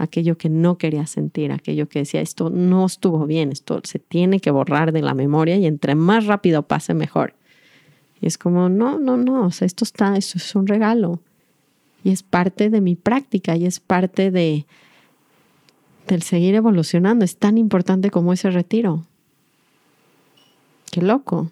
aquello 0.00 0.38
que 0.38 0.48
no 0.48 0.78
quería 0.78 1.08
sentir, 1.08 1.50
aquello 1.50 1.88
que 1.88 1.98
decía, 1.98 2.20
esto 2.20 2.50
no 2.50 2.86
estuvo 2.86 3.26
bien, 3.26 3.50
esto 3.50 3.80
se 3.82 3.98
tiene 3.98 4.38
que 4.38 4.52
borrar 4.52 4.92
de 4.92 5.02
la 5.02 5.12
memoria 5.12 5.56
y 5.56 5.66
entre 5.66 5.96
más 5.96 6.26
rápido 6.26 6.62
pase, 6.62 6.94
mejor. 6.94 7.34
Y 8.20 8.28
es 8.28 8.38
como, 8.38 8.68
no, 8.68 9.00
no, 9.00 9.16
no, 9.16 9.46
o 9.46 9.50
sea, 9.50 9.66
esto 9.66 9.84
está, 9.84 10.16
esto 10.16 10.38
es 10.38 10.54
un 10.54 10.68
regalo. 10.68 11.18
Y 12.04 12.10
es 12.10 12.22
parte 12.22 12.70
de 12.70 12.80
mi 12.80 12.94
práctica 12.94 13.56
y 13.56 13.66
es 13.66 13.80
parte 13.80 14.30
de 14.30 14.66
del 16.06 16.22
seguir 16.22 16.54
evolucionando. 16.54 17.24
Es 17.24 17.36
tan 17.36 17.58
importante 17.58 18.10
como 18.10 18.32
ese 18.32 18.50
retiro. 18.50 19.04
Qué 20.90 21.02
loco. 21.02 21.50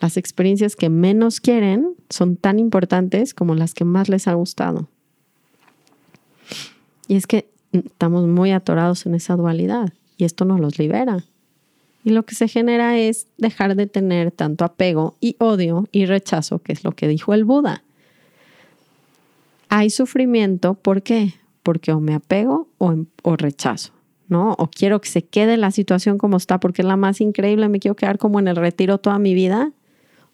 Las 0.00 0.16
experiencias 0.16 0.76
que 0.76 0.90
menos 0.90 1.40
quieren 1.40 1.94
son 2.10 2.36
tan 2.36 2.58
importantes 2.58 3.32
como 3.32 3.54
las 3.54 3.74
que 3.74 3.84
más 3.84 4.08
les 4.08 4.28
ha 4.28 4.34
gustado. 4.34 4.88
Y 7.08 7.16
es 7.16 7.26
que 7.26 7.48
estamos 7.72 8.26
muy 8.26 8.52
atorados 8.52 9.06
en 9.06 9.14
esa 9.14 9.36
dualidad 9.36 9.92
y 10.16 10.24
esto 10.24 10.44
nos 10.44 10.60
los 10.60 10.78
libera. 10.78 11.24
Y 12.04 12.10
lo 12.10 12.24
que 12.24 12.34
se 12.34 12.48
genera 12.48 12.98
es 12.98 13.28
dejar 13.38 13.76
de 13.76 13.86
tener 13.86 14.30
tanto 14.30 14.66
apego 14.66 15.16
y 15.20 15.36
odio 15.38 15.88
y 15.90 16.04
rechazo, 16.04 16.58
que 16.58 16.72
es 16.72 16.84
lo 16.84 16.92
que 16.92 17.08
dijo 17.08 17.32
el 17.32 17.44
Buda. 17.44 17.82
Hay 19.70 19.88
sufrimiento, 19.88 20.74
¿por 20.74 21.02
qué? 21.02 21.32
Porque 21.62 21.92
o 21.92 22.00
me 22.00 22.14
apego 22.14 22.68
o, 22.76 22.94
o 23.22 23.36
rechazo, 23.36 23.93
¿no? 24.28 24.54
O 24.58 24.68
quiero 24.68 25.00
que 25.00 25.08
se 25.08 25.22
quede 25.22 25.56
la 25.56 25.70
situación 25.70 26.18
como 26.18 26.36
está 26.36 26.60
porque 26.60 26.82
es 26.82 26.88
la 26.88 26.96
más 26.96 27.20
increíble, 27.20 27.68
me 27.68 27.80
quiero 27.80 27.96
quedar 27.96 28.18
como 28.18 28.38
en 28.38 28.48
el 28.48 28.56
retiro 28.56 28.98
toda 28.98 29.18
mi 29.18 29.34
vida. 29.34 29.72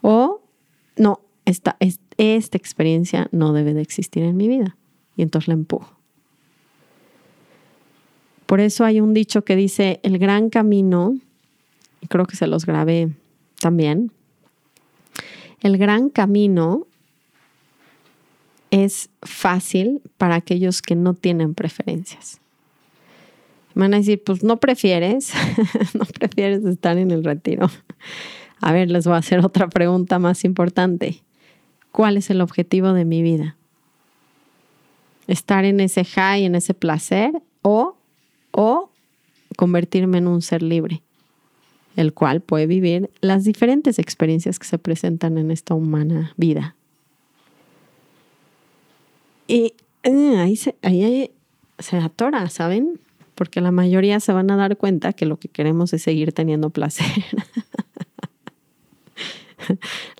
O 0.02 0.42
no, 0.96 1.20
esta, 1.44 1.76
esta 2.16 2.56
experiencia 2.56 3.28
no 3.32 3.52
debe 3.52 3.74
de 3.74 3.82
existir 3.82 4.22
en 4.22 4.36
mi 4.36 4.48
vida. 4.48 4.76
Y 5.16 5.22
entonces 5.22 5.48
la 5.48 5.54
empujo. 5.54 6.00
Por 8.46 8.60
eso 8.60 8.84
hay 8.84 9.00
un 9.00 9.14
dicho 9.14 9.44
que 9.44 9.54
dice, 9.54 10.00
el 10.02 10.18
gran 10.18 10.50
camino, 10.50 11.14
y 12.00 12.06
creo 12.08 12.26
que 12.26 12.36
se 12.36 12.48
los 12.48 12.66
grabé 12.66 13.10
también, 13.60 14.10
el 15.60 15.78
gran 15.78 16.08
camino 16.08 16.86
es 18.70 19.10
fácil 19.22 20.02
para 20.16 20.36
aquellos 20.36 20.82
que 20.82 20.96
no 20.96 21.14
tienen 21.14 21.54
preferencias. 21.54 22.39
Me 23.74 23.82
van 23.82 23.94
a 23.94 23.98
decir, 23.98 24.22
pues 24.24 24.42
no 24.42 24.58
prefieres, 24.58 25.32
no 25.94 26.04
prefieres 26.04 26.64
estar 26.64 26.98
en 26.98 27.10
el 27.10 27.24
retiro. 27.24 27.70
A 28.60 28.72
ver, 28.72 28.90
les 28.90 29.06
voy 29.06 29.14
a 29.14 29.18
hacer 29.18 29.44
otra 29.44 29.68
pregunta 29.68 30.18
más 30.18 30.44
importante. 30.44 31.22
¿Cuál 31.92 32.16
es 32.16 32.30
el 32.30 32.40
objetivo 32.40 32.92
de 32.92 33.04
mi 33.04 33.22
vida? 33.22 33.56
¿Estar 35.26 35.64
en 35.64 35.80
ese 35.80 36.04
high, 36.04 36.44
en 36.44 36.54
ese 36.54 36.74
placer 36.74 37.32
o 37.62 37.96
o 38.52 38.90
convertirme 39.56 40.18
en 40.18 40.26
un 40.26 40.42
ser 40.42 40.62
libre, 40.62 41.02
el 41.96 42.12
cual 42.12 42.40
puede 42.40 42.66
vivir 42.66 43.10
las 43.20 43.44
diferentes 43.44 43.98
experiencias 43.98 44.58
que 44.58 44.66
se 44.66 44.78
presentan 44.78 45.38
en 45.38 45.50
esta 45.50 45.74
humana 45.74 46.32
vida. 46.36 46.76
Y 49.46 49.74
eh, 50.04 50.36
ahí, 50.38 50.56
se, 50.56 50.76
ahí 50.82 51.32
se 51.78 51.96
atora, 51.96 52.48
¿saben? 52.48 53.00
Porque 53.40 53.62
la 53.62 53.70
mayoría 53.70 54.20
se 54.20 54.34
van 54.34 54.50
a 54.50 54.56
dar 54.56 54.76
cuenta 54.76 55.14
que 55.14 55.24
lo 55.24 55.38
que 55.38 55.48
queremos 55.48 55.94
es 55.94 56.02
seguir 56.02 56.34
teniendo 56.34 56.68
placer. 56.68 57.06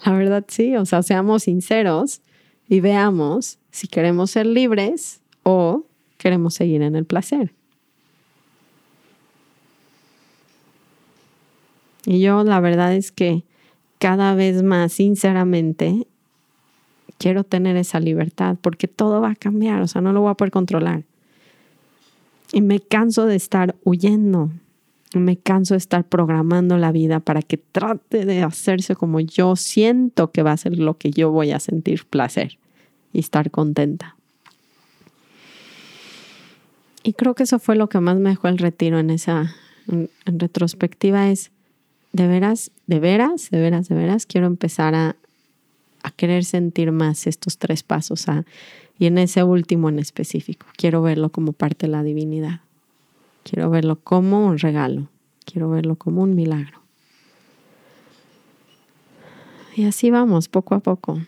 la 0.06 0.12
verdad 0.12 0.42
sí, 0.48 0.74
o 0.76 0.86
sea, 0.86 1.02
seamos 1.02 1.42
sinceros 1.42 2.22
y 2.66 2.80
veamos 2.80 3.58
si 3.70 3.88
queremos 3.88 4.30
ser 4.30 4.46
libres 4.46 5.20
o 5.42 5.84
queremos 6.16 6.54
seguir 6.54 6.80
en 6.80 6.96
el 6.96 7.04
placer. 7.04 7.52
Y 12.06 12.20
yo 12.20 12.42
la 12.42 12.58
verdad 12.60 12.94
es 12.94 13.12
que 13.12 13.44
cada 13.98 14.34
vez 14.34 14.62
más 14.62 14.94
sinceramente 14.94 16.06
quiero 17.18 17.44
tener 17.44 17.76
esa 17.76 18.00
libertad 18.00 18.56
porque 18.62 18.88
todo 18.88 19.20
va 19.20 19.32
a 19.32 19.34
cambiar, 19.34 19.82
o 19.82 19.88
sea, 19.88 20.00
no 20.00 20.14
lo 20.14 20.22
voy 20.22 20.30
a 20.30 20.36
poder 20.36 20.52
controlar. 20.52 21.04
Y 22.52 22.60
me 22.62 22.80
canso 22.80 23.26
de 23.26 23.36
estar 23.36 23.76
huyendo, 23.84 24.50
me 25.14 25.36
canso 25.36 25.74
de 25.74 25.78
estar 25.78 26.04
programando 26.04 26.78
la 26.78 26.92
vida 26.92 27.20
para 27.20 27.42
que 27.42 27.56
trate 27.56 28.24
de 28.24 28.42
hacerse 28.42 28.96
como 28.96 29.20
yo 29.20 29.56
siento 29.56 30.30
que 30.32 30.42
va 30.42 30.52
a 30.52 30.56
ser 30.56 30.78
lo 30.78 30.96
que 30.98 31.10
yo 31.10 31.30
voy 31.30 31.52
a 31.52 31.60
sentir 31.60 32.06
placer 32.06 32.58
y 33.12 33.20
estar 33.20 33.50
contenta. 33.50 34.16
Y 37.02 37.14
creo 37.14 37.34
que 37.34 37.44
eso 37.44 37.58
fue 37.58 37.76
lo 37.76 37.88
que 37.88 38.00
más 38.00 38.16
me 38.18 38.30
dejó 38.30 38.48
el 38.48 38.58
retiro 38.58 38.98
en 38.98 39.10
esa 39.10 39.54
en 39.90 40.08
retrospectiva 40.26 41.30
es 41.30 41.50
de 42.12 42.26
veras, 42.26 42.70
de 42.86 43.00
veras, 43.00 43.50
de 43.50 43.60
veras, 43.60 43.88
de 43.88 43.94
veras, 43.94 44.26
quiero 44.26 44.46
empezar 44.46 44.94
a, 44.94 45.16
querer 46.10 46.44
sentir 46.44 46.92
más 46.92 47.26
estos 47.26 47.58
tres 47.58 47.82
pasos 47.82 48.26
y 48.98 49.06
en 49.06 49.18
ese 49.18 49.42
último 49.44 49.88
en 49.88 49.98
específico. 49.98 50.66
Quiero 50.76 51.02
verlo 51.02 51.30
como 51.30 51.52
parte 51.52 51.86
de 51.86 51.92
la 51.92 52.02
divinidad. 52.02 52.60
Quiero 53.42 53.70
verlo 53.70 54.00
como 54.00 54.46
un 54.46 54.58
regalo. 54.58 55.08
Quiero 55.44 55.70
verlo 55.70 55.96
como 55.96 56.22
un 56.22 56.34
milagro. 56.34 56.80
Y 59.76 59.84
así 59.84 60.10
vamos, 60.10 60.48
poco 60.48 60.74
a 60.74 60.80
poco, 60.80 61.20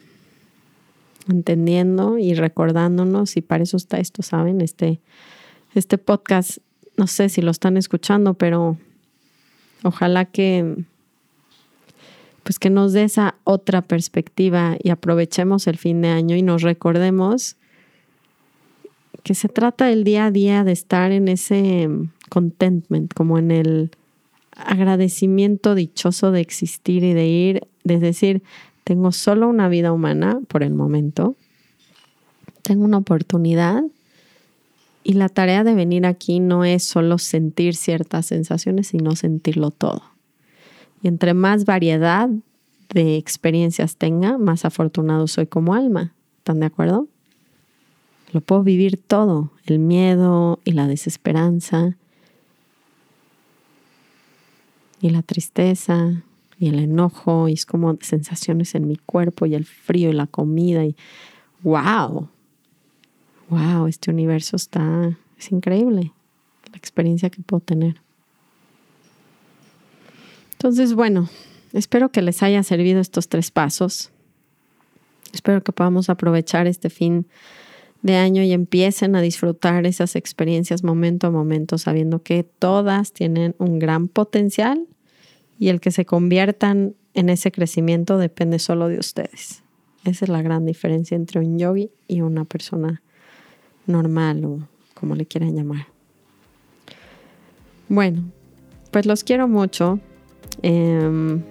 entendiendo 1.29 2.19
y 2.19 2.35
recordándonos, 2.35 3.37
y 3.37 3.41
para 3.41 3.63
eso 3.63 3.77
está 3.77 3.99
esto, 3.99 4.23
¿saben? 4.23 4.61
Este, 4.61 5.01
este 5.75 5.97
podcast, 5.97 6.59
no 6.97 7.07
sé 7.07 7.29
si 7.29 7.41
lo 7.41 7.53
están 7.53 7.77
escuchando, 7.77 8.35
pero 8.35 8.77
Ojalá 9.83 10.27
que 10.27 10.85
pues 12.43 12.59
que 12.59 12.71
nos 12.71 12.93
dé 12.93 13.05
esa 13.05 13.37
otra 13.45 13.83
perspectiva 13.83 14.77
y 14.83 14.91
aprovechemos 14.91 15.67
el 15.67 15.79
fin 15.79 16.03
de 16.03 16.09
año 16.09 16.37
y 16.37 16.43
nos 16.43 16.63
recordemos 16.63 17.57
que 19.23 19.35
se 19.35 19.49
trata 19.49 19.91
el 19.91 20.05
día 20.05 20.27
a 20.27 20.31
día 20.31 20.65
de 20.65 20.73
estar 20.73 21.13
en 21.13 21.29
ese 21.29 21.89
contentment, 22.29 23.15
como 23.15 23.39
en 23.39 23.51
el 23.51 23.91
agradecimiento 24.57 25.75
dichoso 25.75 26.33
de 26.33 26.41
existir 26.41 27.05
y 27.05 27.15
de 27.15 27.27
ir, 27.27 27.69
de 27.85 27.99
decir, 27.99 28.43
tengo 28.85 29.13
solo 29.13 29.49
una 29.49 29.69
vida 29.69 29.93
humana 29.93 30.41
por 30.49 30.63
el 30.63 30.75
momento, 30.75 31.37
tengo 32.63 32.85
una 32.85 32.99
oportunidad 32.99 33.83
y 35.05 35.15
la 35.15 35.29
tarea 35.29 35.65
de 35.65 35.75
venir 35.75 36.07
aquí 36.07 36.41
no 36.41 36.65
es 36.65 36.85
solo 36.85 37.19
sentir 37.19 37.75
ciertas 37.75 38.27
sensaciones, 38.27 38.89
sino 38.89 39.17
sentirlo 39.17 39.71
todo. 39.71 40.12
Y 41.03 41.09
entre 41.09 41.35
más 41.35 41.65
variedad 41.65 42.29
de 42.93 43.17
experiencias 43.17 43.97
tenga, 43.97 44.39
más 44.39 44.65
afortunado 44.65 45.27
soy 45.27 45.47
como 45.47 45.75
alma. 45.75 46.15
¿Están 46.39 46.61
de 46.61 46.67
acuerdo? 46.67 47.09
Lo 48.33 48.41
puedo 48.41 48.63
vivir 48.63 48.97
todo, 48.97 49.51
el 49.67 49.79
miedo 49.79 50.59
y 50.65 50.73
la 50.73 50.87
desesperanza 50.87 51.97
y 55.01 55.11
la 55.11 55.23
tristeza 55.23 56.23
y 56.59 56.69
el 56.69 56.79
enojo 56.79 57.49
y 57.49 57.55
es 57.55 57.67
como 57.67 57.99
sensaciones 58.01 58.75
en 58.75 58.87
mi 58.87 58.97
cuerpo 58.97 59.47
y 59.47 59.55
el 59.55 59.67
frío 59.67 60.11
y 60.11 60.15
la 60.15 60.27
comida 60.27 60.85
y 60.85 60.97
wow, 61.63 62.29
wow, 63.51 63.87
este 63.87 64.11
universo 64.11 64.57
está, 64.57 65.19
es 65.39 65.51
increíble 65.51 66.13
la 66.71 66.79
experiencia 66.79 67.31
que 67.31 67.43
puedo 67.43 67.61
tener. 67.61 68.02
Entonces, 70.63 70.95
bueno, 70.95 71.29
espero 71.73 72.11
que 72.11 72.23
les 72.23 72.41
haya 72.41 72.63
servido 72.63 73.01
estos 73.01 73.29
tres 73.29 73.51
pasos. 73.51 74.13
Espero 75.33 75.61
que 75.65 75.73
podamos 75.73 76.09
aprovechar 76.09 76.69
este 76.69 76.89
fin 76.89 77.27
de 78.03 78.15
año 78.15 78.45
y 78.45 78.53
empiecen 78.53 79.17
a 79.17 79.21
disfrutar 79.21 79.85
esas 79.87 80.15
experiencias 80.15 80.85
momento 80.85 81.27
a 81.27 81.31
momento, 81.33 81.79
sabiendo 81.79 82.23
que 82.23 82.45
todas 82.45 83.13
tienen 83.13 83.57
un 83.59 83.81
gran 83.81 84.07
potencial 84.07 84.87
y 85.59 85.67
el 85.71 85.81
que 85.81 85.91
se 85.91 86.05
conviertan 86.05 86.95
en 87.15 87.29
ese 87.29 87.51
crecimiento 87.51 88.17
depende 88.17 88.61
solo 88.61 88.87
de 88.87 89.01
ustedes. 89.01 89.65
Esa 90.05 90.25
es 90.27 90.29
la 90.29 90.43
gran 90.43 90.65
diferencia 90.65 91.17
entre 91.17 91.41
un 91.41 91.59
yogi 91.59 91.91
y 92.07 92.21
una 92.21 92.45
persona 92.45 93.03
normal 93.89 94.45
o 94.45 94.69
como 94.95 95.17
le 95.17 95.27
quieran 95.27 95.57
llamar. 95.57 95.89
Bueno, 97.89 98.31
pues 98.93 99.07
los 99.07 99.25
quiero 99.25 99.49
mucho. 99.49 99.99
Em, 100.63 101.43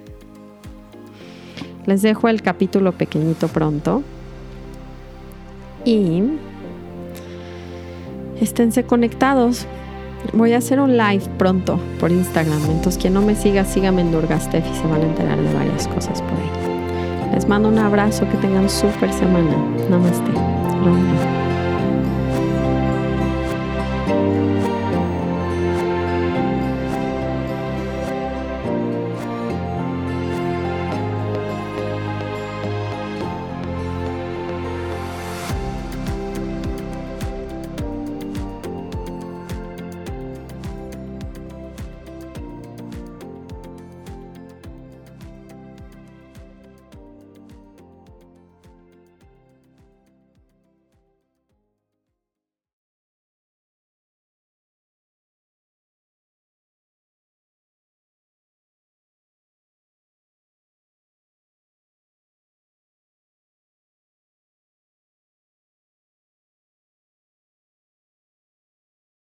les 1.86 2.02
dejo 2.02 2.28
el 2.28 2.42
capítulo 2.42 2.92
pequeñito 2.92 3.48
pronto. 3.48 4.04
Y 5.86 6.24
esténse 8.40 8.84
conectados. 8.84 9.66
Voy 10.34 10.54
a 10.54 10.60
hacer 10.60 10.80
un 10.80 10.98
live 10.98 11.24
pronto 11.38 11.80
por 12.00 12.12
Instagram. 12.12 12.62
Entonces, 12.70 13.02
quien 13.02 13.14
no 13.14 13.22
me 13.22 13.36
siga, 13.36 13.66
sígame 13.66 14.02
en 14.02 14.12
Durgastef 14.12 14.64
y 14.70 14.76
se 14.76 14.88
van 14.88 15.02
a 15.02 15.06
enterar 15.06 15.42
de 15.42 15.54
varias 15.54 15.88
cosas 15.88 16.22
por 16.22 16.34
ahí. 16.34 16.72
Les 17.34 17.48
mando 17.48 17.70
un 17.70 17.80
abrazo. 17.80 18.28
Que 18.30 18.38
tengan 18.38 18.70
súper 18.70 19.12
semana. 19.14 19.56
Namaste. 19.90 20.32